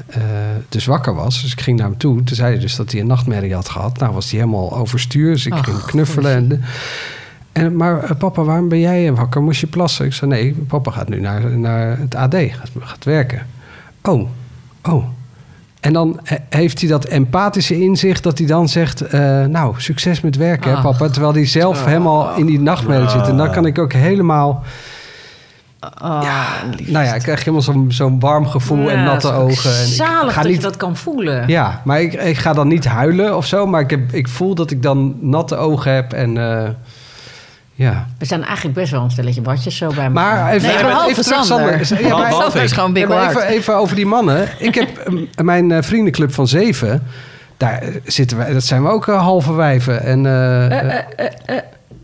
[0.69, 1.43] dus wakker was.
[1.43, 2.23] Dus ik ging naar hem toe.
[2.23, 3.99] Toen zei hij dus dat hij een nachtmerrie had gehad.
[3.99, 5.33] Nou was hij helemaal overstuur.
[5.33, 6.33] Dus ik Ach, ging knuffelen.
[6.33, 6.63] En,
[7.53, 9.43] en, maar papa, waarom ben jij wakker?
[9.43, 10.07] Moest je plassen?
[10.07, 13.47] Ik zei, nee, papa gaat nu naar, naar het AD, gaat, gaat werken.
[14.03, 14.29] Oh,
[14.83, 15.05] oh.
[15.81, 19.01] En dan he- heeft hij dat empathische inzicht dat hij dan zegt...
[19.01, 20.83] eh, nou, succes met werken, hè, Ach.
[20.83, 21.09] papa.
[21.09, 23.29] Terwijl hij zelf helemaal in die nachtmerrie zit.
[23.29, 24.63] En dan kan ik ook helemaal...
[26.01, 26.45] Ja,
[26.87, 29.71] nou ja, ik krijg helemaal zo'n zo'n warm gevoel en natte het is ook ogen.
[29.81, 31.49] En ik Zalig ga dat niet, je dat kan voelen.
[31.49, 33.67] Ja, maar ik, ik ga dan niet huilen of zo.
[33.67, 36.37] Maar ik, heb, ik voel dat ik dan natte ogen heb en...
[36.37, 36.69] eh,
[37.79, 38.07] ja.
[38.19, 40.11] We zijn eigenlijk best wel een stelletje badjes zo bij elkaar.
[40.11, 41.47] Maar even, Nee, even, Sander.
[42.01, 44.49] Ja, maar- Sander is gewoon Ja, even, even over die mannen.
[44.59, 47.03] Ik heb eh, mijn eh, vriendenclub van zeven.
[47.57, 50.03] Daar eh, zitten wij, dat zijn we ook eh, halve wijven.
[50.03, 51.03] En, eh, eh,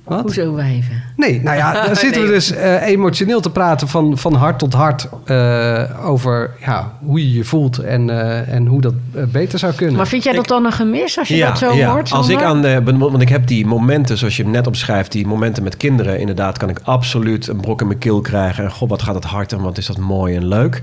[0.05, 0.23] wat?
[0.23, 1.03] Hoezo wijven?
[1.17, 4.73] Nee, nou ja, daar zitten we dus eh, emotioneel te praten van, van hart tot
[4.73, 8.95] hart eh, over ja, hoe je je voelt en, eh, en hoe dat
[9.33, 9.97] beter zou kunnen.
[9.97, 12.13] Maar vind jij dat dan een gemis als je dat zo hoort?
[12.13, 15.27] Als ik aan de, want ik heb die momenten, zoals je hem net omschrijft, die
[15.27, 18.65] momenten met kinderen, inderdaad, kan ik absoluut een brok in mijn keel krijgen.
[18.65, 20.81] En god, wat gaat het hard en wat is dat mooi en leuk.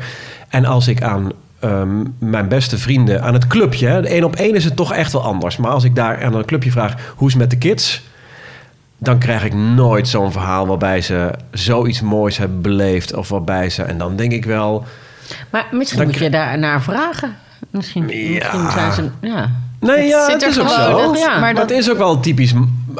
[0.49, 4.63] En als ik aan ehm, mijn beste vrienden, aan het clubje, één op één is
[4.63, 5.57] het toch echt wel anders.
[5.57, 8.09] Maar als ik daar aan een clubje vraag, hoe is het met de kids?
[9.03, 13.13] Dan krijg ik nooit zo'n verhaal waarbij ze zoiets moois hebben beleefd.
[13.15, 14.83] Of waarbij ze, en dan denk ik wel,
[15.49, 17.35] Maar misschien moet je daar naar vragen.
[17.69, 19.09] Misschien, misschien zijn ze...
[19.21, 19.49] Ja.
[19.79, 20.97] Nee, ja, zit het er is ook zo.
[21.07, 22.53] dat- Ja, maar Maar dat, het is ook wel typisch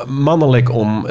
[0.07, 1.07] mannelijk om...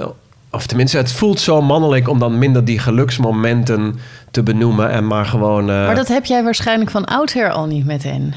[0.51, 3.99] Of tenminste, het voelt zo mannelijk om dan minder die geluksmomenten
[4.31, 5.71] te benoemen en maar gewoon...
[5.71, 8.35] eh, maar dat heb jij waarschijnlijk van oudsher al niet met hen.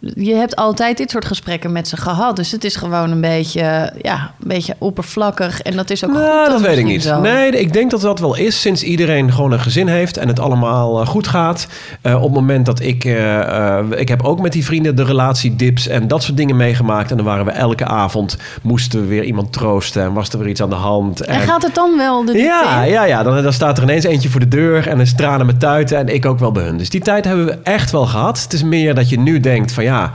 [0.00, 2.36] Je hebt altijd dit soort gesprekken met ze gehad.
[2.36, 5.62] Dus het is gewoon een beetje, ja, een beetje oppervlakkig.
[5.62, 6.20] En dat is ook goed.
[6.20, 7.02] Nou, dat weet ik niet.
[7.02, 7.20] zo.
[7.20, 10.40] Nee, ik denk dat dat wel is sinds iedereen gewoon een gezin heeft en het
[10.40, 11.66] allemaal eh, goed gaat.
[12.02, 15.88] Eh, op het moment dat ik, eh, ik heb ook met die vrienden de relatiedips
[15.88, 17.10] en dat soort dingen meegemaakt.
[17.10, 20.48] En dan waren we elke avond, moesten we weer iemand troosten en was er weer
[20.48, 21.20] iets aan de hand.
[21.20, 22.90] En gaat het dan wel de Ja, in?
[22.90, 23.22] ja, ja.
[23.22, 25.98] Dan, dan staat er ineens eentje voor de deur en dan is tranen met tuiten
[25.98, 26.76] en ik ook wel bij hun.
[26.76, 28.42] Dus die tijd hebben we echt wel gehad.
[28.42, 30.12] Het is meer dat je nu denkt van ja,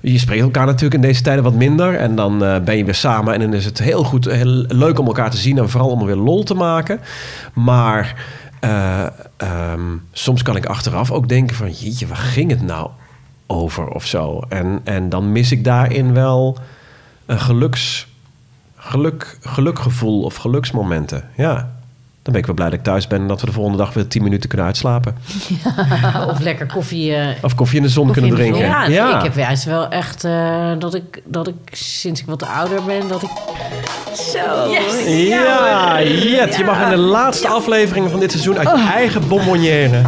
[0.00, 1.96] je spreekt elkaar natuurlijk in deze tijden wat minder.
[1.96, 4.98] En dan eh, ben je weer samen en dan is het heel goed, heel leuk
[4.98, 7.00] om elkaar te zien en vooral om er weer lol te maken.
[7.54, 8.24] Maar
[8.60, 9.06] eh,
[9.36, 9.82] ehm,
[10.12, 12.90] soms kan ik achteraf ook denken van jeetje, waar ging het nou
[13.46, 14.40] over of zo?
[14.48, 16.58] En, en dan mis ik daarin wel
[17.26, 18.08] een geluks,
[18.76, 21.28] geluk, gelukgevoel of geluksmomenten.
[21.36, 21.81] Ja.
[22.22, 23.92] Dan ben ik wel blij dat ik thuis ben en dat we de volgende dag
[23.94, 25.14] weer tien minuten kunnen uitslapen.
[26.30, 27.14] Of lekker koffie.
[27.14, 28.60] eh, Of koffie in de zon kunnen de drinken.
[28.60, 32.46] Ja, nee, ik heb juist wel echt eh, dat, ik, dat ik sinds ik wat
[32.46, 33.28] ouder ben, dat ik.
[34.16, 34.70] Zo.
[34.70, 35.28] Yes.
[35.28, 40.02] Ja, Jet, je mag in de laatste aflevering van dit seizoen uit je eigen bonbonnière.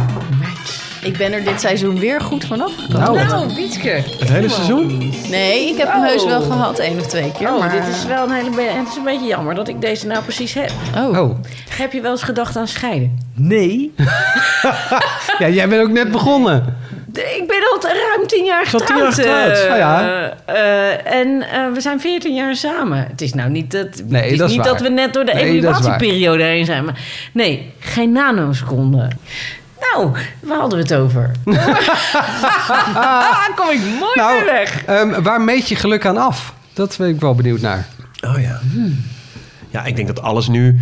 [1.05, 3.13] Ik ben er dit seizoen weer goed vanaf gekomen.
[3.13, 3.89] Nou, Nou, Wietske.
[3.89, 5.13] Het hele seizoen?
[5.29, 7.47] Nee, ik heb hem heus wel gehad, één of twee keer.
[7.53, 7.71] Oh, maar...
[7.71, 8.61] dit is wel een hele.
[8.61, 10.71] Het is een beetje jammer dat ik deze nou precies heb.
[10.97, 11.19] Oh.
[11.19, 11.35] Oh.
[11.69, 13.19] Heb je wel eens gedacht aan scheiden?
[13.35, 13.93] Nee.
[15.39, 16.75] ja, jij bent ook net begonnen.
[17.13, 19.47] Ik ben al ruim tien jaar Zo tien jaar getrouwd.
[19.53, 19.65] getrouwd.
[19.67, 20.33] eh, Oh ja.
[20.45, 23.07] eh, en eh, we zijn 14 jaar samen.
[23.09, 24.73] Het is nou niet dat, Nee, het is dat is niet waar.
[24.73, 26.85] dat we net door de Nee, evaluatieperiode heen zijn.
[26.85, 26.99] Maar
[27.33, 29.07] nee, geen nanoseconde.
[29.93, 31.31] Nou, waar hadden we het over?
[33.55, 34.83] Kom ik mooi Nou, weer weg.
[34.85, 36.53] ehm, waar meet je geluk aan af?
[36.73, 37.87] Dat ben ik wel benieuwd naar.
[38.27, 38.59] Oh ja.
[39.69, 40.79] Ja, ik denk dat alles nu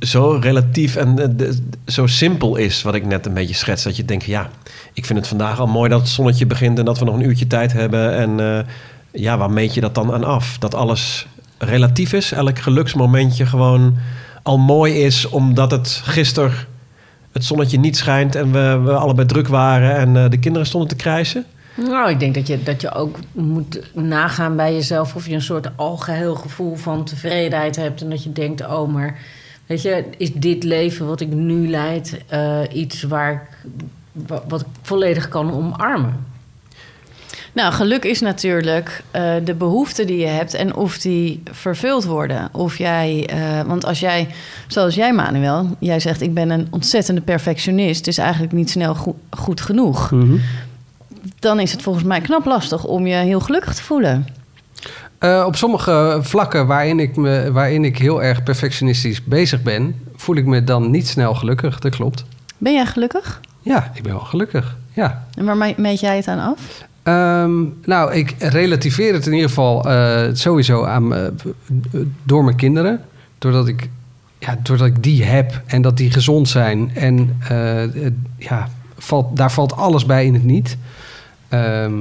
[0.00, 3.82] zo relatief en eh, de- zo simpel is, wat ik net een beetje schets.
[3.82, 4.48] Dat je denkt, ja,
[4.92, 7.24] ik vind het vandaag al mooi dat het zonnetje begint en dat we nog een
[7.24, 8.14] uurtje tijd hebben.
[8.16, 8.64] En eh,
[9.12, 10.58] ja, waar meet je dat dan aan af?
[10.58, 11.26] Dat alles
[11.58, 13.96] relatief is, elk geluksmomentje gewoon
[14.42, 16.52] al mooi is, omdat het gisteren
[17.32, 20.88] het zonnetje niet schijnt en we, we allebei druk waren en eh, de kinderen stonden
[20.88, 21.44] te krijsen.
[21.76, 25.42] Nou, ik denk dat je, dat je ook moet nagaan bij jezelf of je een
[25.42, 28.02] soort algeheel gevoel van tevredenheid hebt.
[28.02, 29.18] En dat je denkt, oh, maar
[29.66, 33.70] weet je, is dit leven wat ik nu leid eh, iets waar ik,
[34.26, 36.26] wa- wat ik volledig kan omarmen?
[37.52, 42.48] Nou, geluk is natuurlijk eh, de behoeften die je hebt en of die vervuld worden.
[42.52, 44.28] Of jij, eh, want als jij,
[44.66, 49.14] zoals jij Manuel, jij zegt ik ben een ontzettende perfectionist, is eigenlijk niet snel goed,
[49.30, 50.10] goed genoeg.
[51.38, 54.26] Dan is het volgens mij knap lastig om je heel gelukkig te voelen.
[55.18, 60.36] Eh, op sommige vlakken waarin ik, me, waarin ik heel erg perfectionistisch bezig ben, voel
[60.36, 61.78] ik me dan niet snel gelukkig.
[61.78, 62.24] Dat klopt.
[62.58, 63.40] Ben jij gelukkig?
[63.62, 64.76] Ja, ik ben wel gelukkig.
[64.92, 65.26] Ja.
[65.34, 66.88] En waar me- meet jij het aan af?
[67.02, 67.52] Ehm,
[67.84, 71.26] nou, ik relativeer het in ieder geval eh, sowieso aan, eh,
[72.22, 73.00] door mijn kinderen.
[73.38, 73.88] Doordat ik,
[74.38, 76.90] ja, doordat ik die heb en dat die gezond zijn.
[76.94, 80.76] En eh, ja, valt, daar valt alles bij in het niet.
[81.48, 81.92] Ehm,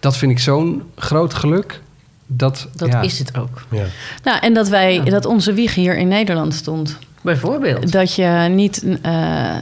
[0.00, 1.80] dat vind ik zo'n groot geluk.
[2.26, 3.00] Dat, Dat ja.
[3.00, 3.62] is het ook.
[3.70, 3.84] Ja.
[4.24, 6.98] Nou, en dat wij, dat onze wieg hier in Nederland stond.
[7.24, 7.92] Bijvoorbeeld.
[7.92, 9.60] Dat je niet eh, eh,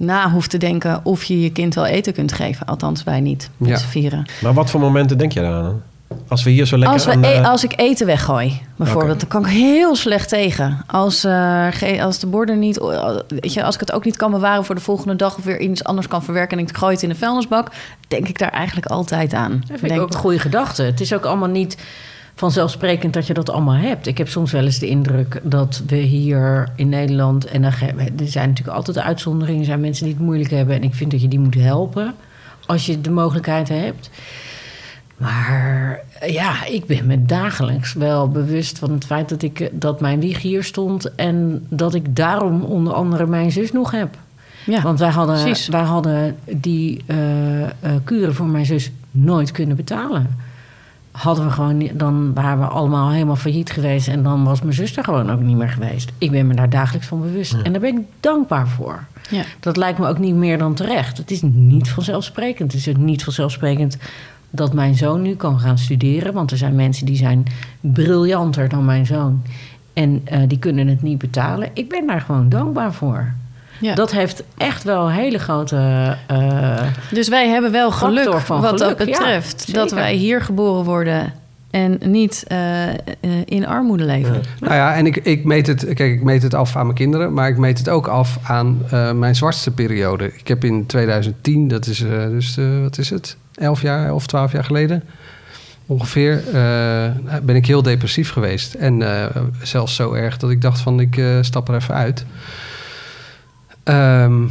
[0.00, 2.66] na hoeft te denken of je je kind wel eten kunt geven.
[2.66, 3.50] Althans, wij niet.
[3.56, 3.76] Met Ja.
[3.76, 4.26] z'n vieren.
[4.42, 5.82] Maar wat voor momenten denk je daar aan?
[6.28, 7.24] Als we hier zo lekker Als, we aan...
[7.24, 10.82] e- eh, als ik eten weggooi, bijvoorbeeld, dan kan ik heel slecht tegen.
[10.86, 12.76] Als, eh, als de borden niet,
[13.28, 15.60] weet je, als ik het ook niet kan bewaren voor de volgende dag of weer
[15.60, 17.68] iets anders kan verwerken en ik gooi het in de vuilnisbak,
[18.08, 19.50] denk ik daar eigenlijk altijd aan.
[19.50, 20.82] Dat vind ik Denk- ook een goede gedachte.
[20.82, 21.76] Het is ook allemaal niet
[22.40, 24.06] vanzelfsprekend dat je dat allemaal hebt.
[24.06, 27.44] Ik heb soms wel eens de indruk dat we hier in Nederland...
[27.44, 27.74] en er
[28.24, 29.60] zijn natuurlijk altijd uitzonderingen...
[29.60, 30.76] er zijn mensen die het moeilijk hebben...
[30.76, 32.14] en ik vind dat je die moet helpen
[32.66, 34.10] als je de mogelijkheid hebt.
[35.16, 40.20] Maar ja, ik ben me dagelijks wel bewust van het feit dat, ik, dat mijn
[40.20, 41.14] wieg hier stond...
[41.14, 44.16] en dat ik daarom onder andere mijn zus nog heb.
[44.66, 44.82] ja.
[44.82, 45.68] Want wij hadden, precies.
[45.68, 47.16] wij hadden die eh,
[48.04, 50.48] kuren voor mijn zus nooit kunnen betalen.
[51.10, 54.08] Hadden we gewoon, dan waren we allemaal helemaal failliet geweest.
[54.08, 56.12] En dan was mijn zus er gewoon ook niet meer geweest.
[56.18, 57.54] Ik ben me daar dagelijks van bewust.
[57.62, 59.04] En daar ben ik dankbaar voor.
[59.30, 59.42] Ja.
[59.60, 61.18] Dat lijkt me ook niet meer dan terecht.
[61.18, 62.72] Het is niet vanzelfsprekend.
[62.72, 63.96] Het is ook niet vanzelfsprekend
[64.50, 66.32] dat mijn zoon nu kan gaan studeren.
[66.32, 67.44] Want er zijn mensen die zijn
[67.80, 69.42] briljanter dan mijn zoon.
[69.92, 71.70] En eh, die kunnen het niet betalen.
[71.72, 73.32] Ik ben daar gewoon dankbaar voor.
[73.80, 73.94] Ja.
[73.94, 76.16] Dat heeft echt wel een hele grote.
[76.26, 79.74] eh, Dus wij hebben wel geluk van wat geluk, dat betreft.
[79.74, 81.32] dat wij hier geboren worden
[81.70, 82.94] En niet eh, eh,
[83.44, 84.40] in armoede leven.
[84.60, 87.32] Nou ja, en ik, ik meet het, kijk, ik meet het af aan mijn kinderen,
[87.32, 90.32] maar ik meet het ook af aan eh, mijn zwartste periode.
[90.36, 94.26] Ik heb in 2010, dat is eh, dus, eh, wat is het, 11 jaar, 11,
[94.26, 95.02] 12 jaar geleden
[95.86, 97.10] ongeveer, eh,
[97.42, 98.74] ben ik heel depressief geweest.
[98.74, 99.24] En eh,
[99.62, 102.24] zelfs zo erg dat ik dacht van, ik eh, stap er even uit.
[103.90, 104.42] Ehm,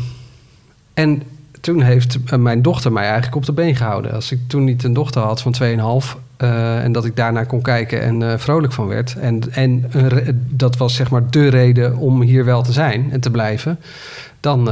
[0.93, 1.23] en
[1.61, 4.11] toen heeft eh, mijn dochter mij eigenlijk op de been gehouden.
[4.13, 7.61] Als ik toen niet een dochter had van 2,5 eh en dat ik daarna kon
[7.61, 9.15] kijken en eh, vrolijk van werd.
[9.19, 9.91] En, en
[10.49, 13.79] dat was zeg maar de reden om hier wel te zijn en te blijven.
[14.39, 14.69] Dan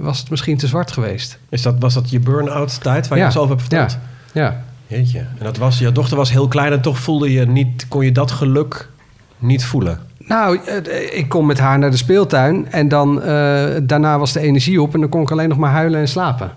[0.00, 1.38] was het misschien te zwart geweest.
[1.48, 3.30] Is dat, was dat je burn-out tijd waar je Ja.
[3.30, 3.98] ons over hebt verteld?
[4.32, 4.62] Ja, ja.
[4.86, 5.18] Jeetje.
[5.18, 8.12] En dat was, je dochter was heel klein en toch voelde je niet, kon je
[8.12, 8.88] dat geluk
[9.38, 9.98] niet voelen.
[10.18, 14.40] Nou, eh, ik kom met haar naar de speeltuin en dan eh, daarna was de
[14.40, 16.52] energie op en dan kon ik alleen nog maar huilen en slapen.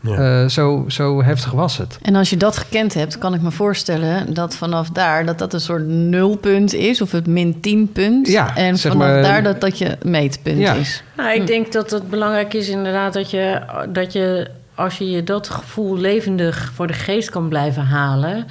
[0.00, 0.42] Ja.
[0.42, 1.98] Eh, zo, zo heftig was het.
[2.02, 5.52] En als je dat gekend hebt, kan ik me voorstellen dat vanaf daar dat dat
[5.52, 8.26] een soort nulpunt is of het min 10 punt.
[8.28, 10.72] Ja, en vanaf maar- daar dat dat je meetpunt Ja.
[10.74, 11.02] is.
[11.16, 15.24] Nou, ik denk dat het belangrijk is inderdaad dat je, dat je, als je je
[15.24, 18.46] dat gevoel levendig voor de geest kan blijven halen,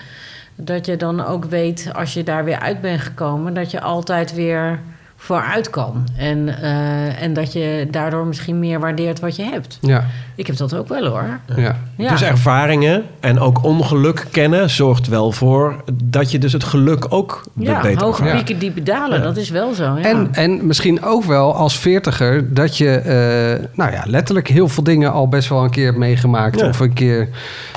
[0.58, 4.34] dat je dan ook weet, als je daar weer uit bent gekomen, dat je altijd
[4.34, 4.80] weer
[5.20, 6.08] vooruit kan.
[6.18, 9.78] En, eh, en dat je daardoor misschien meer waardeert wat je hebt.
[9.82, 10.04] Ja,
[10.36, 11.40] Ik heb dat ook wel hoor.
[11.56, 11.76] ja.
[11.98, 12.10] Ja.
[12.12, 17.44] Dus ervaringen en ook ongeluk kennen zorgt wel voor dat je dus het geluk ook
[17.54, 18.38] Ja, beter hoge ervaart.
[18.46, 19.84] pieken, diepe dalen, dat is wel zo.
[19.84, 20.02] Ja.
[20.04, 24.84] En, en misschien ook wel als veertiger dat je, eh, nou ja, letterlijk heel veel
[24.84, 26.60] dingen al best wel een keer hebt meegemaakt.
[26.60, 26.68] Ja.
[26.68, 27.30] Of een keer,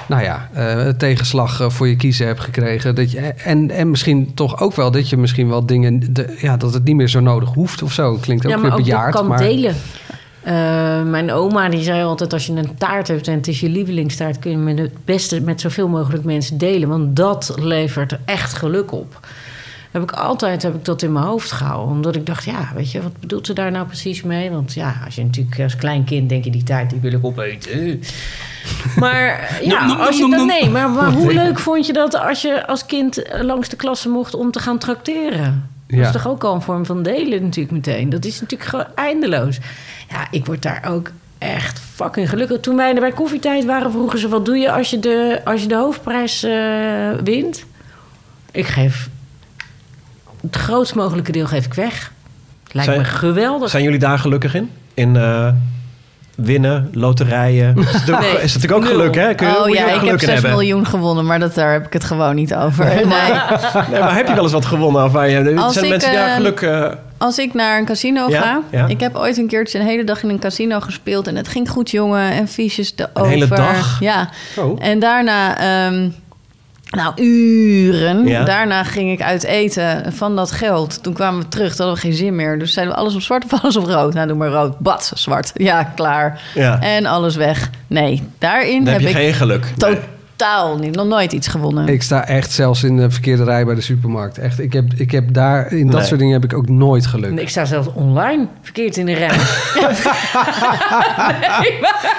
[0.08, 2.94] nou ja, eh, tegenslag voor je kiezen hebt gekregen.
[2.94, 6.56] Dat je, en, en misschien toch ook wel dat je misschien wel dingen, de, ja,
[6.56, 8.16] dat het niet meer zo nodig hoeft of zo.
[8.20, 9.14] Klinkt ook ja, weer maar ook bejaard.
[9.14, 9.74] kan maar delen.
[10.42, 13.68] Eh, mijn oma die zei altijd: als je een taart hebt en het is je
[13.68, 16.88] lievelingstaart, kun je met het beste met zoveel mogelijk mensen delen.
[16.88, 19.20] Want dat levert echt geluk op.
[19.90, 21.94] Heb ik altijd heb ik dat in mijn hoofd gehouden.
[21.94, 24.50] Omdat ik dacht, ja, weet je, wat bedoelt ze daar nou precies mee?
[24.50, 27.24] Want ja, als je natuurlijk als klein kind denk je die taart, die wil ik
[27.24, 28.00] opeten.
[28.96, 32.66] Maar ja, als je dat nee, maar, maar hoe leuk vond je dat als je
[32.66, 35.68] als kind eh, langs de klasse mocht om te gaan trakteren?
[35.90, 38.08] Dat is toch ook al een vorm van delen natuurlijk meteen.
[38.10, 39.58] Dat is natuurlijk gewoon eindeloos.
[40.08, 42.60] Ja, ik word daar ook echt fucking gelukkig.
[42.60, 44.28] Toen wij er bij koffietijd waren, vroegen ze...
[44.28, 47.64] wat doe je als je de, als je de hoofdprijs eh, wint?
[48.50, 49.08] Ik geef...
[50.40, 52.12] Het grootst mogelijke deel geef ik weg.
[52.72, 53.70] Lijkt Zijn- me geweldig.
[53.70, 54.70] Zijn jullie daar gelukkig in?
[54.94, 55.52] In eh,
[56.34, 57.76] winnen, loterijen?
[57.78, 58.98] Is het, ook, Nee, is natuurlijk ook nul.
[58.98, 59.34] geluk, hè?
[59.34, 60.50] Kun je, oh ja, ik heb geluk in 6 hebben.
[60.50, 62.84] miljoen gewonnen, maar dat, daar heb ik het gewoon niet over.
[62.84, 63.04] Nee.
[63.90, 65.04] Nee, maar heb je wel eens wat gewonnen?
[65.04, 66.60] Of Als zijn ik, mensen daar eh, geluk...
[66.60, 66.86] eh,
[67.18, 68.60] Als ik naar een casino Ja, ga.
[68.70, 68.86] ja.
[68.86, 71.26] Ik heb ooit een keertje een hele dag in een casino gespeeld.
[71.26, 72.30] En het ging goed, jongen.
[72.32, 73.30] En fiches erover.
[73.32, 74.00] hele dag?
[74.00, 74.28] Ja.
[74.56, 74.78] Oh.
[74.82, 75.58] En daarna...
[75.58, 76.08] ehm,
[76.90, 78.26] nou, uren.
[78.26, 78.44] Ja.
[78.44, 81.02] Daarna ging ik uit eten van dat geld.
[81.02, 82.58] Toen kwamen we terug, toen hadden we geen zin meer.
[82.58, 84.14] Dus zeiden we alles op zwart of alles op rood?
[84.14, 84.78] Nou, doe maar rood.
[84.78, 85.50] Bad, zwart.
[85.54, 86.42] Ja, klaar.
[86.54, 86.80] Ja.
[86.80, 87.70] En alles weg.
[87.86, 89.66] Nee, daarin heb heb je ik geen geluk.
[90.40, 91.88] Totaal niet, nog nooit iets gewonnen.
[91.88, 94.38] Ik sta echt zelfs in de verkeerde rij bij de supermarkt.
[94.38, 96.06] Echt, ik heb, ik heb daar, in dat Nee.
[96.06, 97.38] soort dingen heb ik ook nooit geluk.
[97.40, 99.36] Ik sta zelfs online verkeerd in de rij.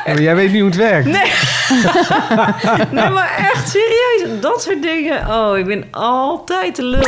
[0.05, 1.05] Ja, maar jij weet niet hoe het werkt.
[2.91, 4.41] nee, maar echt serieus.
[4.41, 5.27] Dat soort dingen.
[5.29, 7.01] Oh, ik ben altijd de lul.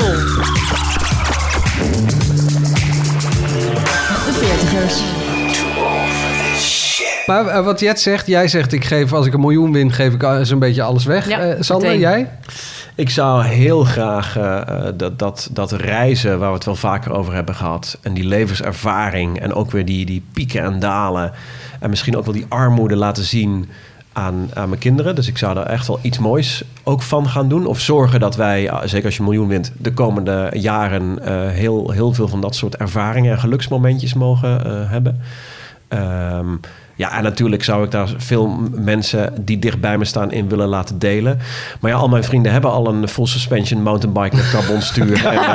[4.25, 5.01] De veertigers.
[7.25, 10.13] Maar eh, wat Jet zegt, jij zegt ik geef als ik een miljoen win, geef
[10.13, 11.27] ik zo'n beetje alles weg.
[11.27, 12.01] Ja, Eh, Sander, meteen.
[12.01, 12.29] jij?
[12.95, 17.33] Ik zou heel graag eh, dat, dat, dat reizen, waar we het wel vaker over
[17.33, 17.97] hebben gehad...
[18.01, 21.31] en die levenservaring en ook weer die, die pieken en dalen...
[21.79, 23.69] en misschien ook wel die armoede laten zien
[24.13, 25.15] aan, aan mijn kinderen.
[25.15, 27.65] Dus ik zou er echt wel iets moois ook van gaan doen.
[27.65, 29.71] Of zorgen dat wij, zeker als je een miljoen wint...
[29.77, 33.31] de komende jaren eh, heel, heel veel van dat soort ervaringen...
[33.31, 35.19] en geluksmomentjes mogen eh, hebben.
[35.87, 36.55] Ehm,
[36.95, 40.67] ja, en natuurlijk zou ik daar veel mensen die dicht bij me staan in willen
[40.67, 41.39] laten delen.
[41.79, 45.25] Maar ja, al mijn vrienden hebben al een full suspension mountainbike met carbonstuur.
[45.25, 45.53] En, eh,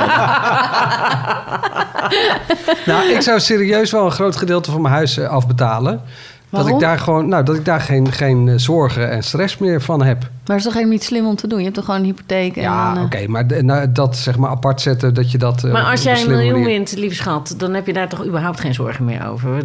[2.85, 6.01] Nou, ik zou serieus wel een groot gedeelte van mijn huis eh, afbetalen.
[6.49, 9.81] Dat ik daar gewoon, nou, dat ik daar geen, geen eh, zorgen en stress meer
[9.81, 10.19] van heb.
[10.19, 11.57] Maar het is toch helemaal niet slim om te doen?
[11.57, 12.55] Je hebt toch gewoon een hypotheek?
[12.55, 15.63] En Ja, eh, oké, maar nou, dat zeg maar apart zetten, dat je dat.
[15.63, 17.53] Maar als jij een miljoen manier- wint, lieve schat...
[17.57, 19.61] dan heb je daar toch überhaupt geen zorgen meer over.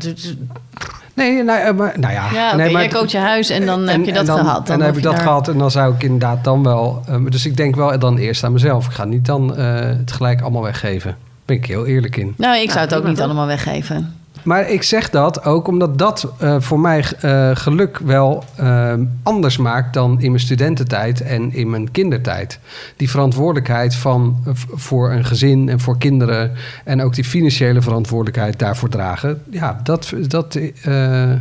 [1.15, 2.29] Nee, nou, eh, maar, nou ja.
[2.33, 4.59] Ja, oké, nee, maar- jij koopt je huis en dan heb je dat dan, gehad.
[4.59, 6.63] en Dan dan heb ik je dat daar- gehad en dan zou ik inderdaad dan
[6.63, 7.03] wel...
[7.09, 8.87] eh, dus ik denk wel dan eerst aan mezelf.
[8.87, 11.11] Ik ga niet dan eh, het gelijk allemaal weggeven.
[11.11, 12.35] Daar ben ik heel eerlijk in.
[12.37, 14.15] Nou, ik zou het ook niet allemaal weggeven.
[14.45, 19.57] Maar ik zeg dat ook omdat dat eh, voor mij eh, geluk wel eh, anders
[19.57, 22.59] maakt dan in mijn studententijd en in mijn kindertijd.
[22.97, 24.37] Die verantwoordelijkheid van,
[24.73, 26.53] voor een gezin en voor kinderen
[26.85, 29.43] en ook die financiële verantwoordelijkheid daarvoor dragen.
[29.51, 31.33] Ja, dat, dat, eh,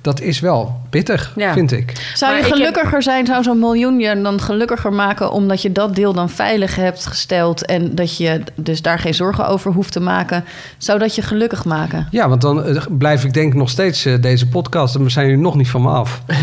[0.00, 1.52] dat is wel pittig, Ja.
[1.52, 2.12] vind ik.
[2.14, 5.30] Zou je gelukkiger zijn, zou zo'n miljoen je dan gelukkiger maken...
[5.30, 7.64] omdat je dat deel dan veilig hebt gesteld...
[7.64, 10.44] en dat je dus daar geen zorgen over hoeft te maken?
[10.78, 12.08] Zou dat je gelukkig maken?
[12.10, 15.26] Ja, want dan eh, blijf ik denk nog steeds eh, deze podcast en we zijn
[15.26, 16.20] jullie nog niet van me af.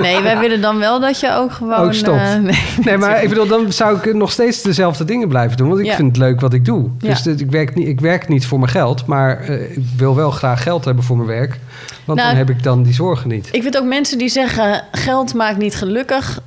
[0.00, 1.74] Nee, wij willen dan wel dat je ook gewoon...
[1.78, 2.18] Ook stopt.
[2.18, 2.62] eh, nee.
[2.84, 5.68] Nee, maar ik bedoel, dan zou ik nog steeds dezelfde dingen blijven doen.
[5.68, 5.94] Want ik Ja.
[5.94, 6.88] vind het leuk wat ik doe.
[6.98, 9.06] Dus ik, werk niet, ik werk niet voor mijn geld.
[9.06, 11.58] Maar ik wil wel graag geld hebben voor mijn werk.
[12.04, 13.48] Want Nou, dan heb ik dan die zorgen niet.
[13.52, 14.84] Ik vind ook mensen die zeggen...
[14.92, 16.40] geld maakt niet gelukkig...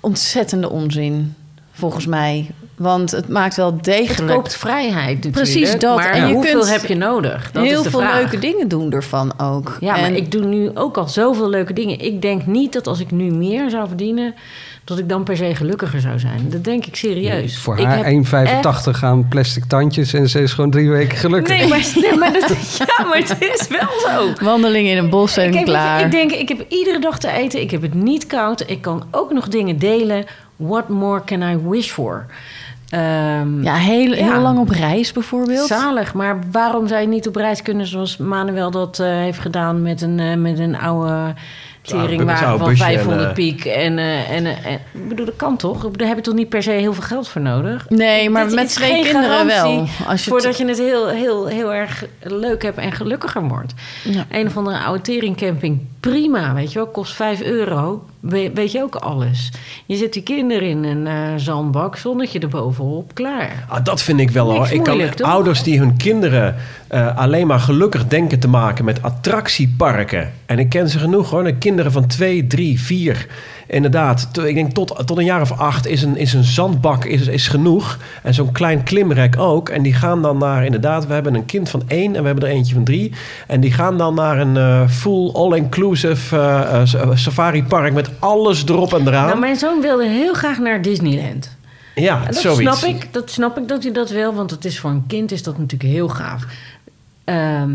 [0.00, 1.34] ontzettende onzin,
[1.72, 2.50] volgens mij.
[2.80, 4.34] Want het maakt wel Het degelijk...
[4.34, 5.34] koopt vrijheid natuurlijk.
[5.34, 5.96] Precies dat.
[5.96, 7.50] Maar En je hoeveel kunt heb je nodig?
[7.52, 8.14] Dat heel is de veel vraag.
[8.14, 9.76] leuke dingen doen ervan ook.
[9.80, 11.98] Ja, En- maar ik doe nu ook al zoveel leuke dingen.
[11.98, 14.34] Ik denk niet dat als ik nu meer zou verdienen...
[14.84, 16.46] dat ik dan per se gelukkiger zou zijn.
[16.50, 17.58] Dat denk ik serieus.
[17.58, 18.24] Voor ik haar heb
[18.94, 20.12] 1,85 aan plastic tandjes.
[20.12, 21.56] En ze is gewoon drie weken gelukkig.
[21.58, 24.44] Nee, maar, nee, maar, dat, ja, maar het is wel zo.
[24.44, 26.04] Wandeling in een bos en je, klaar.
[26.04, 27.60] ik denk, ik heb iedere dag te eten.
[27.60, 28.64] Ik heb het niet koud.
[28.66, 30.24] Ik kan ook nog dingen delen.
[30.56, 32.26] What more can I wish for?
[32.90, 34.32] Ehm, ja, heel, Ja.
[34.32, 35.66] heel lang op reis bijvoorbeeld.
[35.66, 39.82] Zalig, maar waarom zou je niet op reis kunnen zoals Manuel dat eh, heeft gedaan
[39.82, 41.34] met een, eh, met een oude
[41.82, 43.64] teringwagen van busje en, 500 eh, piek?
[43.64, 45.90] En, eh, en, en, ik bedoel, dat kan toch?
[45.90, 47.88] Daar heb je toch niet per se heel veel geld voor nodig?
[47.88, 49.86] Nee, maar Dit met twee geen kinderen wel.
[50.06, 53.74] Als je Voordat je het heel, heel, heel erg leuk hebt en gelukkiger wordt.
[54.04, 54.26] Ja.
[54.30, 58.04] Een of andere oude teringcamping, prima, weet je wel, kost 5 euro.
[58.20, 59.50] We- weet je ook alles.
[59.86, 63.64] Je zet die kinderen in een eh, zandbak, zonnetje erbovenop, klaar.
[63.68, 64.58] Ah, dat vind ik wel hoor.
[64.58, 65.26] Niks Ik kan toch?
[65.28, 66.54] ouders die hun kinderen
[66.88, 70.32] eh, alleen maar gelukkig denken te maken met attractieparken.
[70.46, 71.44] En ik ken ze genoeg hoor.
[71.44, 73.26] De kinderen van twee, drie, vier.
[73.70, 77.26] Inderdaad, ik denk tot, tot een jaar of acht is een, is een zandbak is,
[77.26, 77.98] is genoeg.
[78.22, 79.68] En zo'n klein klimrek ook.
[79.68, 82.48] En die gaan dan naar, inderdaad, we hebben een kind van één en we hebben
[82.48, 83.12] er eentje van drie.
[83.46, 86.82] En die gaan dan naar een eh, full all-inclusive eh,
[87.14, 89.26] safari park met alles erop en eraan.
[89.26, 91.56] Nou, mijn zoon wilde heel graag naar Disneyland.
[91.94, 92.78] ja, En dat zoiets.
[92.78, 93.12] snap ik.
[93.12, 95.58] Dat snap ik dat hij dat wil, want het is voor een kind is dat
[95.58, 96.44] natuurlijk heel gaaf.
[97.24, 97.70] Ehm,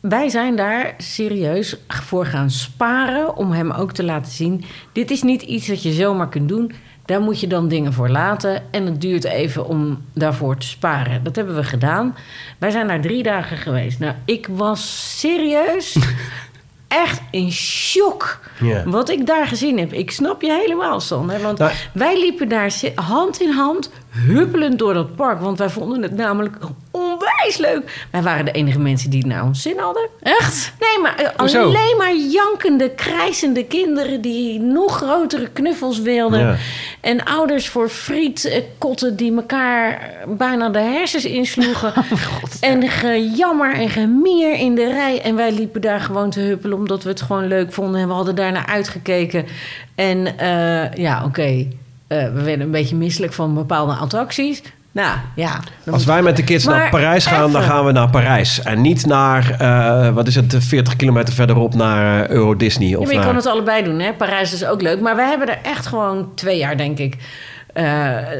[0.00, 4.64] wij zijn daar serieus voor gaan sparen om hem ook te laten zien.
[4.92, 6.72] Dit is niet iets dat je zomaar kunt doen.
[7.04, 8.62] Daar moet je dan dingen voor laten.
[8.70, 11.22] En het duurt even om daarvoor te sparen.
[11.24, 12.16] Dat hebben we gedaan.
[12.58, 13.98] Wij zijn daar drie dagen geweest.
[13.98, 15.96] Nou, ik was serieus
[16.88, 18.40] echt in shock.
[18.84, 19.92] Wat ik daar gezien heb.
[19.92, 21.40] Ik snap je helemaal, Sander.
[21.40, 23.90] Want Nou- wij liepen daar hand in hand,
[24.26, 25.40] huppelend door dat park.
[25.40, 26.56] Want wij vonden het namelijk
[26.90, 28.06] onwijs leuk.
[28.10, 30.08] Wij waren de enige mensen die het naar ons zin hadden.
[30.22, 30.72] Echt?
[30.80, 31.62] Nee, maar eh, Hoezo?
[31.62, 34.20] alleen maar jankende, krijzende kinderen...
[34.20, 36.40] die nog grotere knuffels wilden.
[36.40, 36.56] Ja.
[37.00, 41.92] En ouders voor frietkotten die elkaar bijna de hersens insloegen.
[42.60, 45.20] en gejammer en gemier in de rij.
[45.22, 48.00] En wij liepen daar gewoon te huppelen omdat we het gewoon leuk vonden.
[48.00, 49.46] En we hadden daarnaar uitgekeken.
[49.94, 51.66] En eh, ja, oké.
[52.08, 54.62] We werden een beetje misselijk van bepaalde attracties.
[54.92, 55.60] Nou, ja.
[55.90, 58.62] Als wij met de kids Maar naar Parijs gaan, dan gaan we naar Parijs.
[58.62, 62.88] En niet naar, eh, wat is het, 40 kilometer verderop naar eh, Euro Disney.
[62.88, 63.26] Ja, Of maar je naar...
[63.26, 64.12] kan het allebei doen, hè?
[64.12, 65.00] Parijs is ook leuk.
[65.00, 67.20] Maar wij hebben er echt gewoon twee jaar, denk ik, eh,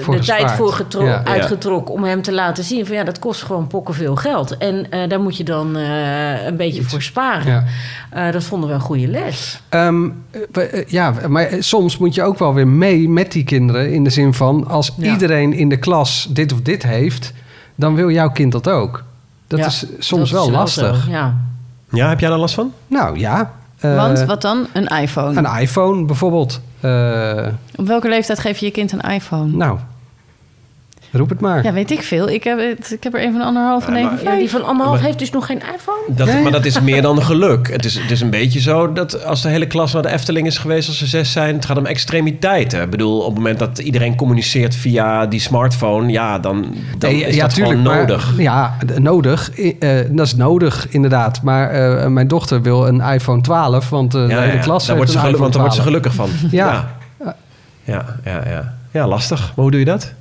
[0.01, 1.25] Voor de tijd voor Ja.
[1.25, 4.57] uitgetrokken om hem te laten zien van ja, dat kost gewoon pokken veel geld.
[4.57, 7.53] En eh, daar moet je dan eh, een beetje voor sparen.
[7.53, 7.65] Ja.
[8.27, 9.61] Eh, dat vonden we een goede les.
[9.69, 10.09] Ehm,
[10.53, 13.93] eh, ja, maar eh, soms moet je ook wel weer mee met die kinderen.
[13.93, 15.13] In de zin van, als Ja.
[15.13, 17.33] iedereen in de klas dit of dit heeft...
[17.75, 19.05] dan wil jouw kind dat ook.
[19.47, 21.09] Dat Ja, is soms dat wel is lastig.
[21.09, 21.35] ja.
[21.91, 22.73] Ja, heb jij daar last van?
[22.87, 23.51] Nou ja.
[23.81, 24.67] eh, Want wat dan?
[24.73, 25.39] Een iPhone.
[25.39, 26.61] Een iPhone bijvoorbeeld.
[26.81, 29.57] Eh, Op welke leeftijd geef je je kind een iPhone?
[29.57, 29.79] nou,
[31.13, 31.65] roep het maar.
[31.65, 32.29] Ja, weet ik veel.
[32.29, 34.39] Ik heb, het, ik heb er een van anderhalf en Ja, een maar- van Ja,
[34.39, 35.99] die van anderhalf Maar- heeft dus nog geen iPhone.
[36.09, 36.43] Dat, Ja, ja.
[36.43, 37.73] Maar dat is meer dan geluk.
[37.73, 40.47] Het is, het is een beetje zo dat als de hele klas naar de Efteling
[40.47, 42.83] is geweest als ze zes zijn, het gaat om extremiteiten.
[42.83, 47.25] Ik bedoel, op het moment dat iedereen communiceert via die smartphone, ja, dan, dan Nee,
[47.25, 48.33] is dat gewoon maar- nodig.
[48.37, 49.51] ja, d- nodig.
[49.51, 51.43] Eh, dat is nodig, inderdaad.
[51.43, 54.87] Maar eh, mijn dochter wil een iPhone 12, want eh, de Ja, hele ja, klas
[54.87, 55.87] daar heeft wordt ze een geluk, iPhone want daar wordt ze 12.
[55.89, 56.51] gelukkig van.
[56.59, 56.67] Ja.
[57.25, 57.37] Ja.
[57.85, 58.75] Ja, ja, ja.
[58.91, 59.39] ja, lastig.
[59.41, 60.13] Maar hoe doe je dat?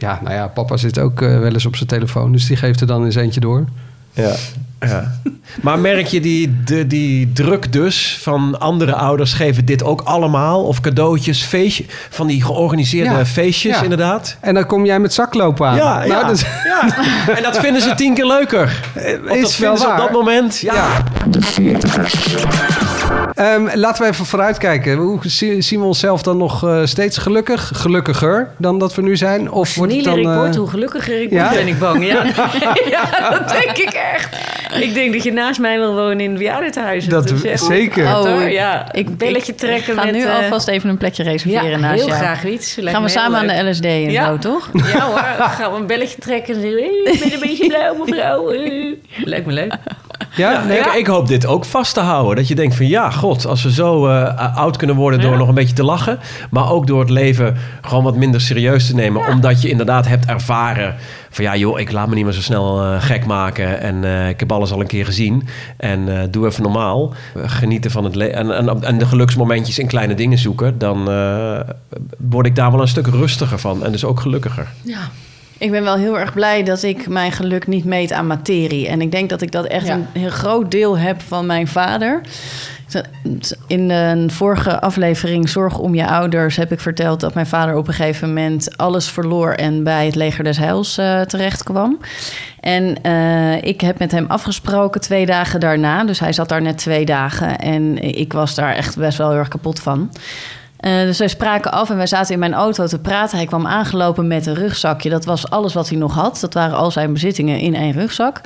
[0.00, 2.80] Ja, nou ja, papa zit ook eh, wel eens op zijn telefoon, dus die geeft
[2.80, 3.64] er dan eens eentje door.
[4.12, 4.32] Ja,
[4.80, 5.12] ja.
[5.62, 10.64] Maar merk je die, de, die druk dus van andere ouders geven dit ook allemaal?
[10.64, 13.82] Of cadeautjes, feestje, van die georganiseerde Ja, feestjes ja.
[13.82, 14.36] inderdaad?
[14.40, 15.76] En dan kom jij met zaklopen aan.
[15.76, 17.06] Ja, Nou, ja, dat is- ja.
[17.36, 18.80] En dat vinden ze tien keer leuker.
[19.28, 20.58] Of is dat wel vinden ze op dat moment.
[20.58, 20.88] Ja.
[23.40, 24.96] Ehm, laten we even vooruitkijken.
[24.96, 27.70] Hoe zie- zien we onszelf dan nog eh, steeds gelukkig?
[27.74, 29.50] Gelukkiger dan dat we nu zijn?
[29.50, 30.18] Of wordt het dan...
[30.18, 31.42] ik eh, word, hoe gelukkiger ik ja?
[31.42, 32.06] word, ben ik bang.
[32.06, 32.24] Ja.
[32.96, 34.28] ja, dat denk ik echt.
[34.82, 37.06] Ik denk dat je naast mij wil wonen in het bejaardentehuis.
[37.06, 38.04] Dat zeker.
[38.04, 38.50] Oh, hoor.
[38.50, 40.14] ja, Ik ik belletje trekken ga met...
[40.14, 42.18] nu eh, alvast even een plekje ja, reserveren naast heel jou.
[42.20, 42.74] graag iets.
[42.76, 44.26] Lijkt Gaan we samen aan de LSD en Ja.
[44.26, 44.70] zo, toch?
[44.94, 46.78] Ja hoor, gaan we een belletje trekken en zeggen...
[46.80, 48.52] "Hey, ik ben een beetje blauw, mevrouw.
[49.24, 49.74] Lijkt me leuk.
[50.36, 50.64] Ja?
[50.64, 50.78] Nee?
[50.78, 52.36] Ik, ik hoop dit ook vast te houden.
[52.36, 55.38] Dat je denkt van ja, god, als we zo eh, oud kunnen worden door Ja.
[55.38, 56.18] nog een beetje te lachen.
[56.50, 59.28] Maar ook door het leven gewoon wat minder serieus te nemen.
[59.28, 60.94] Omdat je inderdaad hebt ervaren
[61.30, 63.80] van ja joh, ik laat me niet meer zo snel eh, gek maken.
[63.80, 65.48] En eh, ik heb alles al een keer gezien.
[65.76, 67.14] En doe even normaal.
[67.36, 68.34] Genieten van het leven.
[68.34, 70.78] En, en, en de geluksmomentjes in kleine dingen zoeken.
[70.78, 71.04] Dan
[72.18, 73.84] word ik daar wel een stuk rustiger van.
[73.84, 74.66] En dus ook gelukkiger.
[75.60, 78.88] Ik ben wel heel erg blij dat ik mijn geluk niet meet aan materie.
[78.88, 79.94] En ik denk dat ik dat echt Ja.
[79.94, 82.20] een heel groot deel heb van mijn vader.
[83.66, 87.88] In een vorige aflevering Zorg om je ouders heb ik verteld dat mijn vader op
[87.88, 91.98] een gegeven moment alles verloor en bij het leger des heils eh, terecht kwam.
[92.60, 96.04] En eh, ik heb met hem afgesproken twee dagen daarna.
[96.04, 99.38] Dus hij zat daar net twee dagen en ik was daar echt best wel heel
[99.38, 100.10] erg kapot van.
[100.80, 103.36] Eh, dus wij spraken af en wij zaten in mijn auto te praten.
[103.36, 105.10] Hij kwam aangelopen met een rugzakje.
[105.10, 106.40] Dat was alles wat hij nog had.
[106.40, 108.40] Dat waren al zijn bezittingen in één rugzak.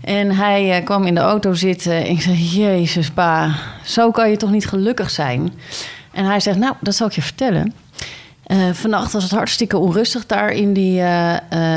[0.00, 1.92] En hij eh, kwam in de auto zitten.
[1.92, 3.54] En ik zei: Jezus, pa,
[3.84, 5.52] zo kan je toch niet gelukkig zijn?
[6.12, 7.74] En hij zegt: Nou, dat zal ik je vertellen.
[8.42, 11.00] Eh, vannacht was het hartstikke onrustig daar in, die,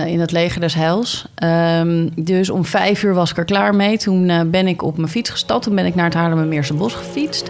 [0.05, 1.25] in het leger des Heils.
[1.35, 3.97] Ehm, dus om vijf uur was ik er klaar mee.
[3.97, 5.63] Toen ben ik op mijn fiets gestapt.
[5.63, 7.49] Toen ben ik naar het Haarlemmermeerse bos gefietst.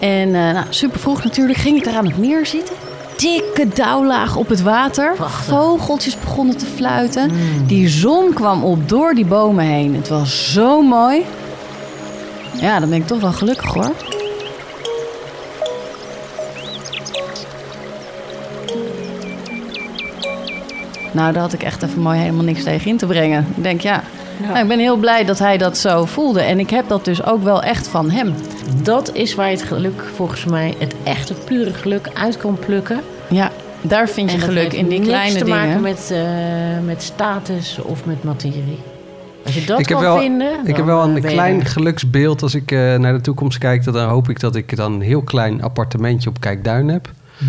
[0.00, 2.74] En eh, nou, super vroeg natuurlijk ging ik daar aan het meer zitten.
[3.16, 5.16] Dikke dauwlaag op het water.
[5.16, 7.30] Vogeltjes begonnen te fluiten.
[7.66, 9.94] Die zon kwam op door die bomen heen.
[9.94, 11.24] Het was zo mooi.
[12.60, 13.92] Ja, dan ben ik toch wel gelukkig hoor.
[21.12, 23.46] Nou, daar had ik echt even mooi helemaal niks tegen in te brengen.
[23.56, 24.02] Ik denk, ja,
[24.46, 26.40] Nou, ik ben heel blij dat hij dat zo voelde.
[26.40, 28.34] En ik heb dat dus ook wel echt van hem.
[28.82, 33.00] Dat is waar je het geluk volgens mij, het echte pure geluk, uit kan plukken.
[33.28, 35.60] Ja, daar vind je En dat geluk heeft in die niks kleine te dingen.
[35.60, 36.20] maken met, eh,
[36.84, 38.78] met status of met materie.
[39.44, 41.60] Als je dat ik heb kan wel, vinden, ik heb wel eh, een je klein
[41.60, 41.66] er.
[41.66, 43.84] geluksbeeld als ik eh, naar de toekomst kijk.
[43.84, 47.10] Dat dan hoop ik dat ik dan een heel klein appartementje op Kijkduin heb.
[47.38, 47.48] Hmm.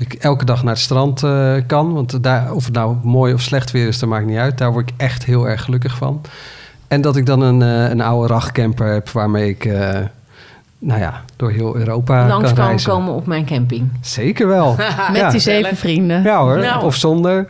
[0.00, 1.92] Ik elke dag naar het strand eh, kan.
[1.92, 4.58] Want daar, of het nou mooi of slecht weer is, dat maakt niet uit.
[4.58, 6.20] Daar word ik echt heel erg gelukkig van.
[6.88, 9.98] En dat ik dan een, eh, een oude rachcamper heb waarmee ik eh,
[10.78, 13.90] nou ja, door heel Europa langs kan komen op mijn camping.
[14.00, 14.74] Zeker wel.
[15.12, 15.30] Met ja.
[15.30, 16.22] die zeven vrienden.
[16.22, 16.84] Ja hoor, Nou.
[16.84, 17.46] of zonder.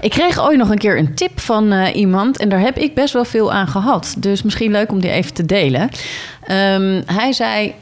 [0.00, 2.94] Ik kreeg ooit nog een keer een tip van eh, iemand en daar heb ik
[2.94, 4.14] best wel veel aan gehad.
[4.18, 5.88] Dus misschien leuk om die even te delen.
[6.46, 7.74] Ehm, hij zei.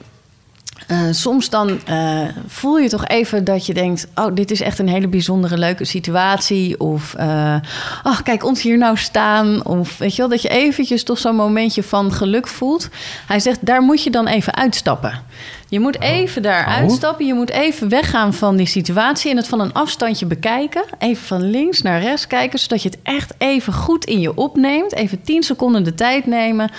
[0.93, 4.79] Eh, soms dan eh, voel je toch even dat je denkt: Oh, dit is echt
[4.79, 6.81] een hele bijzondere, leuke situatie.
[6.81, 7.15] Of,
[8.03, 9.67] ach, kijk ons hier nou staan.
[9.67, 12.89] Of weet je wel, dat je eventjes toch zo'n momentje van geluk voelt.
[13.27, 15.23] Hij zegt: Daar moet je dan even uitstappen.
[15.73, 16.75] Je moet even daar Oh.
[16.75, 17.27] uitstappen.
[17.27, 20.85] Je moet even weggaan van die situatie en het van een afstandje bekijken.
[20.99, 24.95] Even van links naar rechts kijken, zodat je het echt even goed in je opneemt.
[24.95, 26.71] Even 10 seconden de tijd nemen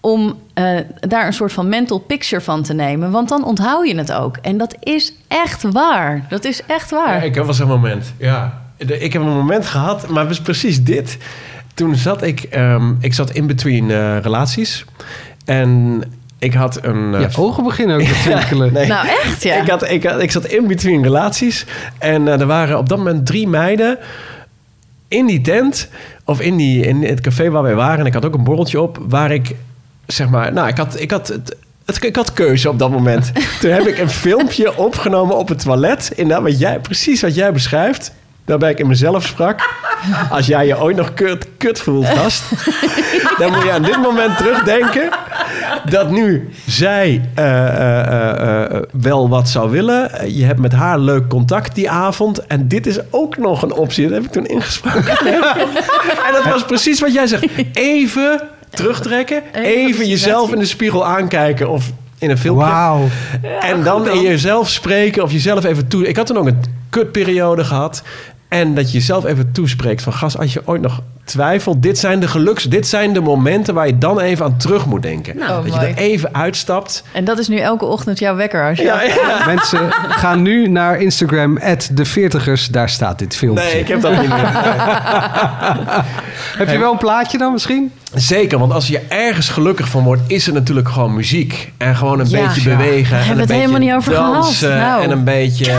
[0.00, 3.10] om eh, daar een soort van mental picture van te nemen.
[3.10, 4.36] Want dan onthoud je het ook.
[4.36, 6.26] En dat is echt waar.
[6.28, 7.16] Dat is echt waar.
[7.16, 8.12] Ja, ik heb wel zo'n moment.
[8.18, 8.62] Ja.
[8.76, 11.18] Ik heb een moment gehad, maar het was precies dit.
[11.74, 14.84] Toen zat ik, ehm, ik zat in between eh, relaties.
[15.44, 16.02] En
[16.42, 17.14] ik had een...
[17.14, 18.72] eh, Je ogen beginnen ook te twinkelen.
[18.72, 18.86] nee.
[18.86, 19.54] Nou, echt ja.
[19.54, 21.66] Ik, had, ik, had, ik zat in between relaties.
[21.98, 23.98] En eh, er waren op dat moment drie meiden
[25.08, 25.88] in die tent.
[26.24, 27.98] Of in, die, in het café waar wij waren.
[28.00, 28.98] En ik had ook een borreltje op.
[29.08, 29.54] Waar ik,
[30.06, 30.52] zeg maar...
[30.52, 33.32] Nou, ik had, ik had, het, het- ik had keuze op dat moment.
[33.60, 36.12] Toen heb ik een filmpje opgenomen op het toilet.
[36.14, 38.12] Inderdaad, wat jij, precies wat jij beschrijft.
[38.44, 39.70] Waarbij ik in mezelf sprak.
[40.30, 42.42] Als jij je ooit nog kut, kut voelt, gast.
[43.38, 45.08] dan moet je aan dit moment terugdenken.
[45.90, 50.32] Dat nu zij eh, eh, eh, eh, wel wat zou willen.
[50.34, 52.46] Je hebt met haar leuk contact die avond.
[52.46, 54.04] En dit is ook nog een optie.
[54.04, 55.18] Dat heb ik toen ingesproken.
[56.26, 57.46] en dat was precies wat jij zegt.
[57.72, 59.42] Even terugtrekken.
[59.52, 61.68] Even jezelf in de spiegel aankijken.
[61.68, 62.66] Of in een filmpje.
[62.66, 63.08] Wauw.
[63.60, 66.08] En dan in jezelf spreken of jezelf even toe.
[66.08, 68.02] Ik had toen ook een kutperiode gehad.
[68.52, 70.12] En dat je jezelf even toespreekt van...
[70.12, 71.82] gast, als je ooit nog twijfelt...
[71.82, 72.64] dit zijn de geluks...
[72.64, 75.36] dit zijn de momenten waar je dan even aan terug moet denken.
[75.40, 77.02] Oh, dat je er even uitstapt.
[77.12, 78.84] En dat is nu elke ochtend jouw wekker als je...
[78.84, 79.46] Ja, ja.
[79.54, 81.58] Mensen, gaan nu naar Instagram,
[81.92, 82.70] de 40ers.
[82.70, 83.64] Daar staat dit filmpje.
[83.64, 84.48] Nee, ik heb dat niet meer.
[86.58, 87.92] Heb je wel een plaatje dan misschien?
[88.14, 90.22] Zeker, want als je ergens gelukkig van wordt...
[90.26, 91.72] is het natuurlijk gewoon muziek.
[91.76, 92.46] En gewoon een Ja.
[92.46, 93.16] beetje bewegen.
[93.18, 94.32] En hebben een we het beetje helemaal niet over gehad.
[94.42, 94.76] dansen.
[94.78, 95.02] Nou.
[95.02, 95.72] En een beetje...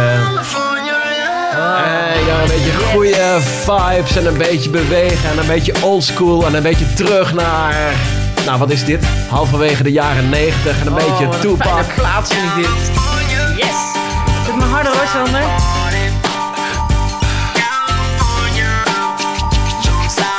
[1.53, 6.63] En een beetje goede vibes en een beetje bewegen en een beetje oldschool en een
[6.63, 7.93] beetje terug naar...
[8.45, 9.05] Nou, wat is dit?
[9.29, 11.95] Halverwege de jaren 90 en een beetje Tupac.
[11.95, 12.91] plaats vind ik dit.
[13.57, 13.75] Yes!
[14.45, 15.72] Zet me harder hoor, Sander.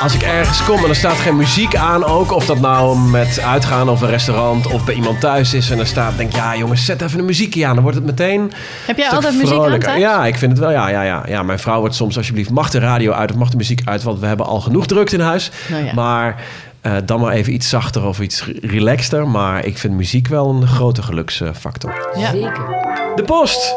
[0.05, 3.41] Als ik ergens kom en er staat geen muziek aan ook, of dat nou met
[3.41, 6.57] uitgaan of een restaurant of bij iemand thuis is en er staat, denk ik, ja
[6.57, 8.53] jongens, zet even een muziekje aan, dan wordt het meteen
[8.87, 10.01] Heb jij altijd muziek aan thuis?
[10.01, 11.43] Ja, ik vind het wel, ja, ja, ja, ja.
[11.43, 14.21] Mijn vrouw wordt soms, alsjeblieft, mag de radio uit of mag de muziek uit, want
[14.21, 15.51] we hebben al genoeg drukte in huis.
[15.69, 15.95] Nou ja.
[15.95, 16.43] Maar
[16.81, 19.29] eh, dan maar even iets zachter of iets relaxter.
[19.29, 22.11] Maar ik vind muziek wel een grote geluksfactor.
[22.17, 22.31] Ja.
[22.31, 22.67] Zeker.
[23.15, 23.75] De post!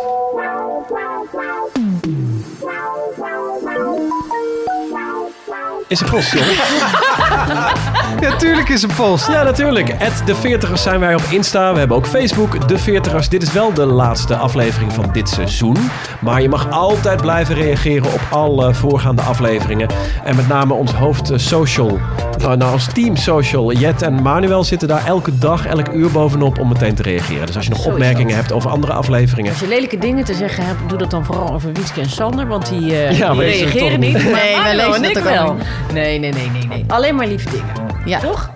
[5.90, 6.56] Is er post, jongen?
[8.22, 9.28] Ja, tuurlijk is een post.
[9.28, 9.92] Ja, natuurlijk.
[9.92, 11.74] At de 40ers zijn wij op Insta.
[11.74, 13.28] We hebben ook Facebook, de 40ers.
[13.30, 15.78] Dit is wel de laatste aflevering van dit seizoen.
[16.22, 19.90] Maar je mag altijd blijven reageren op alle voorgaande afleveringen.
[20.24, 22.00] En met name ons hoofd eh, social.
[22.38, 23.72] Nou, nou, ons team social.
[23.72, 27.46] Jet en Manuel zitten daar elke dag, elk uur bovenop om meteen te reageren.
[27.46, 29.52] Dus als je nog Zo opmerkingen hebt over andere afleveringen.
[29.52, 32.48] Als je lelijke dingen te zeggen hebt, doe dat dan vooral over Wietske en Sander,
[32.48, 34.14] want die, eh, Ja, die reageren niet.
[34.14, 35.56] Nee, wij lezen en dat ik ook wel.
[35.94, 36.84] Nee, nee, nee, nee, nee.
[36.88, 37.96] Alleen maar lieve dingen.
[38.06, 38.20] Ja.
[38.20, 38.52] Toch?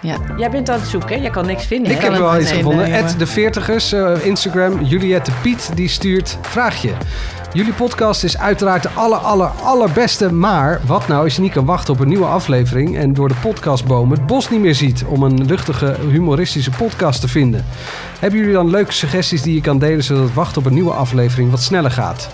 [0.00, 0.16] Ja.
[0.36, 1.22] Jij bent aan het zoeken, hè?
[1.22, 1.92] Jij kan niks vinden.
[1.92, 2.08] Ik hè?
[2.10, 2.92] heb wel iets gevonden.
[2.92, 4.82] At de 40ers, eh, Instagram.
[4.82, 6.90] Juliette Piet, die stuurt vraagje.
[7.52, 10.32] Jullie podcast is uiteraard de aller, aller, allerbeste.
[10.32, 12.96] Maar wat nou als je niet kan wachten op een nieuwe aflevering...
[12.96, 15.04] en door de podcastboom het bos niet meer ziet...
[15.04, 17.64] om een luchtige, humoristische podcast te vinden?
[18.18, 20.04] Hebben jullie dan leuke suggesties die je kan delen...
[20.04, 22.28] zodat het wachten op een nieuwe aflevering wat sneller gaat?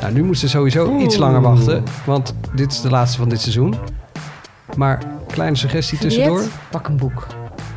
[0.00, 1.84] Nou, nu moeten ze sowieso iets langer wachten.
[2.04, 3.74] Want dit is de laatste van dit seizoen.
[4.76, 6.36] Maar kleine suggestie tussendoor.
[6.36, 7.26] Juliette, Pak een boek.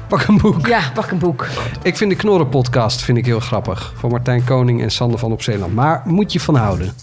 [0.07, 0.67] Pak een boek.
[0.67, 1.47] Ja, pak een boek.
[1.81, 3.93] Ik vind de Knorren podcast vind ik heel grappig.
[3.97, 5.73] Van Martijn Koning en Sander van op Zeeland.
[5.73, 6.93] Maar moet je van houden.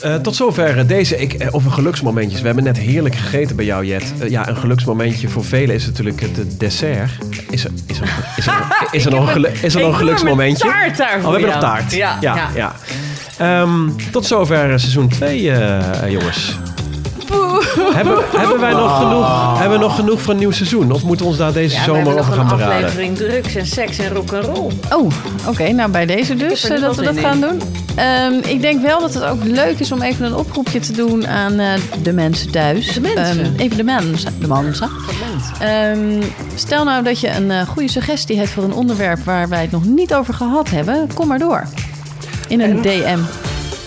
[0.00, 2.40] Eh, tot zover eh, deze, ik, eh, over geluksmomentjes.
[2.40, 4.12] We hebben net heerlijk gegeten bij jou, Jet.
[4.28, 7.10] Ja, een geluksmomentje voor velen is natuurlijk het dessert.
[7.50, 9.96] Is er, is er, is er, is er nog een, gelu- is er nog een
[9.96, 10.68] geluksmomentje?
[10.68, 11.92] taart daar Oh, we hebben nog taart.
[11.92, 12.34] Ja, ja.
[12.34, 12.48] ja.
[12.54, 12.74] ja.
[13.38, 16.58] Ehm, tot zover seizoen 2, eh, jongens.
[17.94, 20.92] Hebben, hebben wij nog genoeg, hebben we nog genoeg voor een nieuw seizoen?
[20.92, 22.76] Of moeten we ons daar deze Ja, we zomer hebben over nog gaan een beraden?
[22.88, 24.72] aflevering drugs en seks en rock'n'roll.
[24.92, 25.10] Oh,
[25.46, 25.72] oké.
[25.72, 27.62] nou, bij deze dus heb er eh, dat we wel dat zin gaan doen.
[27.94, 31.26] Ehm, ik denk wel dat het ook leuk is om even een oproepje te doen
[31.26, 31.72] aan eh,
[32.02, 32.92] de mensen thuis.
[32.94, 33.44] De mensen.
[33.44, 34.34] Ehm, even de mensen.
[34.40, 34.90] De mensen.
[35.60, 36.22] Ehm,
[36.54, 39.70] stel nou dat je een eh, goede suggestie hebt voor een onderwerp waar wij het
[39.70, 41.08] nog niet over gehad hebben.
[41.14, 41.64] Kom maar door.
[42.48, 43.18] In een DM.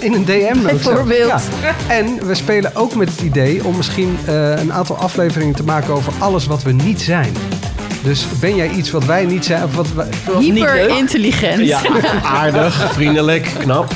[0.01, 1.41] In een DM Bijvoorbeeld.
[1.61, 1.75] Ja.
[1.87, 5.93] En we spelen ook met het idee om misschien eh, een aantal afleveringen te maken
[5.93, 7.33] over alles wat we niet zijn.
[8.03, 9.63] Dus ben jij iets wat wij niet zijn?
[9.63, 10.07] Of wat wij...
[10.39, 11.65] Hyper intelligent.
[11.65, 11.81] Ja,
[12.23, 13.93] aardig, vriendelijk, knap.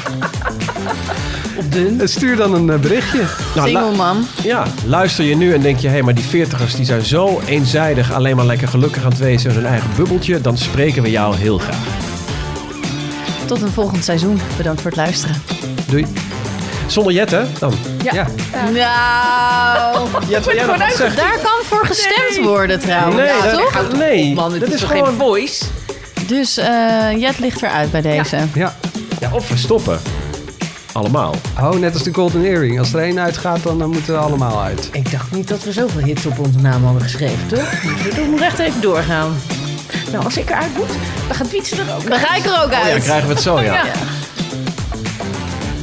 [2.03, 3.21] Stuur dan een eh, berichtje.
[3.55, 4.25] Nou, Single man.
[4.43, 5.87] Ja, luister je nu en denk je...
[5.87, 8.13] hé, hey, maar die veertigers die zijn zo eenzijdig...
[8.13, 10.41] alleen maar lekker gelukkig aan het wezen in hun eigen bubbeltje...
[10.41, 11.83] dan spreken we jou heel graag.
[13.45, 14.39] Tot een volgend seizoen.
[14.57, 15.54] Bedankt voor het luisteren.
[15.85, 16.05] Doei.
[16.87, 17.43] Zonder Jet, hè?
[17.59, 17.73] Dan.
[18.03, 18.27] Ja.
[18.73, 21.15] Nou, Jet, jij nog wat zeggen?
[21.15, 23.15] daar kan voor gestemd worden trouwens.
[23.15, 23.97] Nee, Ja, dat, toch?
[23.97, 24.33] nee.
[24.33, 25.05] Man, het dat is, is toch gewoon...
[25.07, 25.65] geen voice?
[26.27, 28.37] Dus eh Jet ligt eruit bij deze.
[28.53, 28.75] ja.
[29.19, 29.99] Ja, of we stoppen.
[30.91, 31.35] Allemaal.
[31.59, 32.79] Oh, net als de Golden Earring.
[32.79, 34.89] Als er één uitgaat, dan eh, moeten we allemaal uit.
[34.91, 37.71] Ik dacht niet dat we zoveel hits op onze naam hadden geschreven, toch?
[38.03, 39.35] We doen nog echt even doorgaan.
[40.11, 40.87] Nou, als ik eruit moet,
[41.27, 43.03] dan gaat Wietse er ook Dan ga ik er ook Oh, ja, uit.
[43.03, 43.81] krijgen we het zo, ja.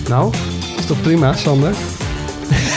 [0.09, 0.33] Nou,
[0.79, 1.75] is toch prima, Sander?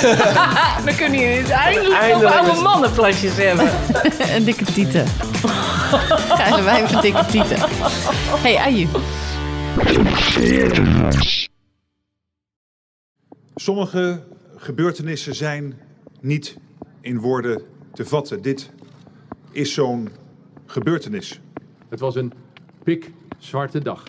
[0.85, 3.69] Dan kunnen jullie eindelijk, Eindelijk nog oude is- mannenplasjes hebben.
[4.35, 5.05] Een dikke tieten.
[6.35, 7.57] Krijgen wij even een dikke tieten.
[8.41, 8.87] Hey, aju.
[13.55, 14.23] Sommige
[14.55, 15.79] gebeurtenissen zijn
[16.21, 16.57] niet
[17.01, 17.61] in woorden
[17.93, 18.41] te vatten.
[18.41, 18.69] Dit
[19.51, 20.09] is zo'n
[20.65, 21.39] gebeurtenis.
[21.89, 22.33] Het was een
[22.83, 24.03] pikzwarte dag.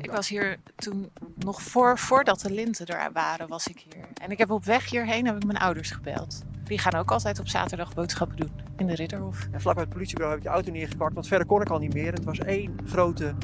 [0.00, 4.04] Ik was hier toen nog voor, voordat de linten er waren, was ik hier.
[4.22, 6.42] En ik heb op weg hierheen heb ik mijn ouders gebeld.
[6.64, 9.48] Die gaan ook altijd op zaterdag boodschappen doen in de Ridderhof.
[9.52, 11.78] En vlak bij het politiebureau heb ik de auto neergepakt, want verder kon ik al
[11.78, 12.12] niet meer.
[12.12, 13.34] Het was één grote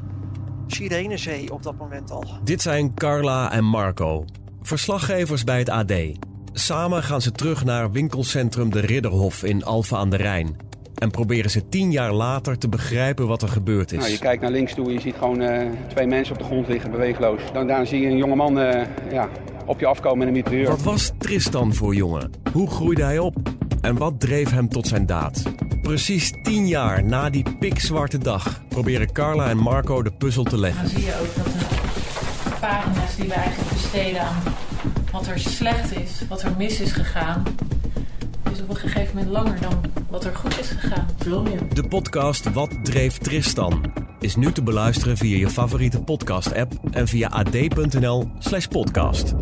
[0.66, 2.24] sirenezee op dat moment al.
[2.45, 4.24] Dit zijn Carla en Marco,
[4.62, 5.93] verslaggevers bij het AD.
[6.53, 10.65] Samen gaan ze terug naar winkelcentrum De Ridderhof in Alphen aan de Rijn.
[10.99, 13.99] En proberen ze tien jaar later te begrijpen wat er gebeurd is.
[13.99, 16.47] Nou, je kijkt naar links toe en je ziet gewoon eh, twee mensen op de
[16.47, 17.40] grond liggen, beweegloos.
[17.53, 19.28] Dan, daarna zie je een jongeman eh ja,
[19.66, 20.68] op je afkomen met een mitrailleur.
[20.68, 22.30] Wat was Tristan voor jongen?
[22.53, 23.36] Hoe groeide hij op?
[23.80, 25.42] En wat dreef hem tot zijn daad?
[25.82, 30.82] Precies tien jaar na die pikzwarte dag proberen Carla en Marco de puzzel te leggen.
[30.82, 34.42] Dan zie je ook dat de pagina's die we eigenlijk besteden aan
[35.12, 37.42] wat er slecht is, wat er mis is gegaan,
[38.57, 39.80] is op een gegeven moment langer dan
[40.11, 41.07] wat er goed is gegaan.
[41.18, 41.74] Veel meer.
[41.74, 47.28] De podcast Wat dreef Tristan is nu te beluisteren via je favoriete podcast-app en via
[47.28, 49.34] ad.nl/podcast.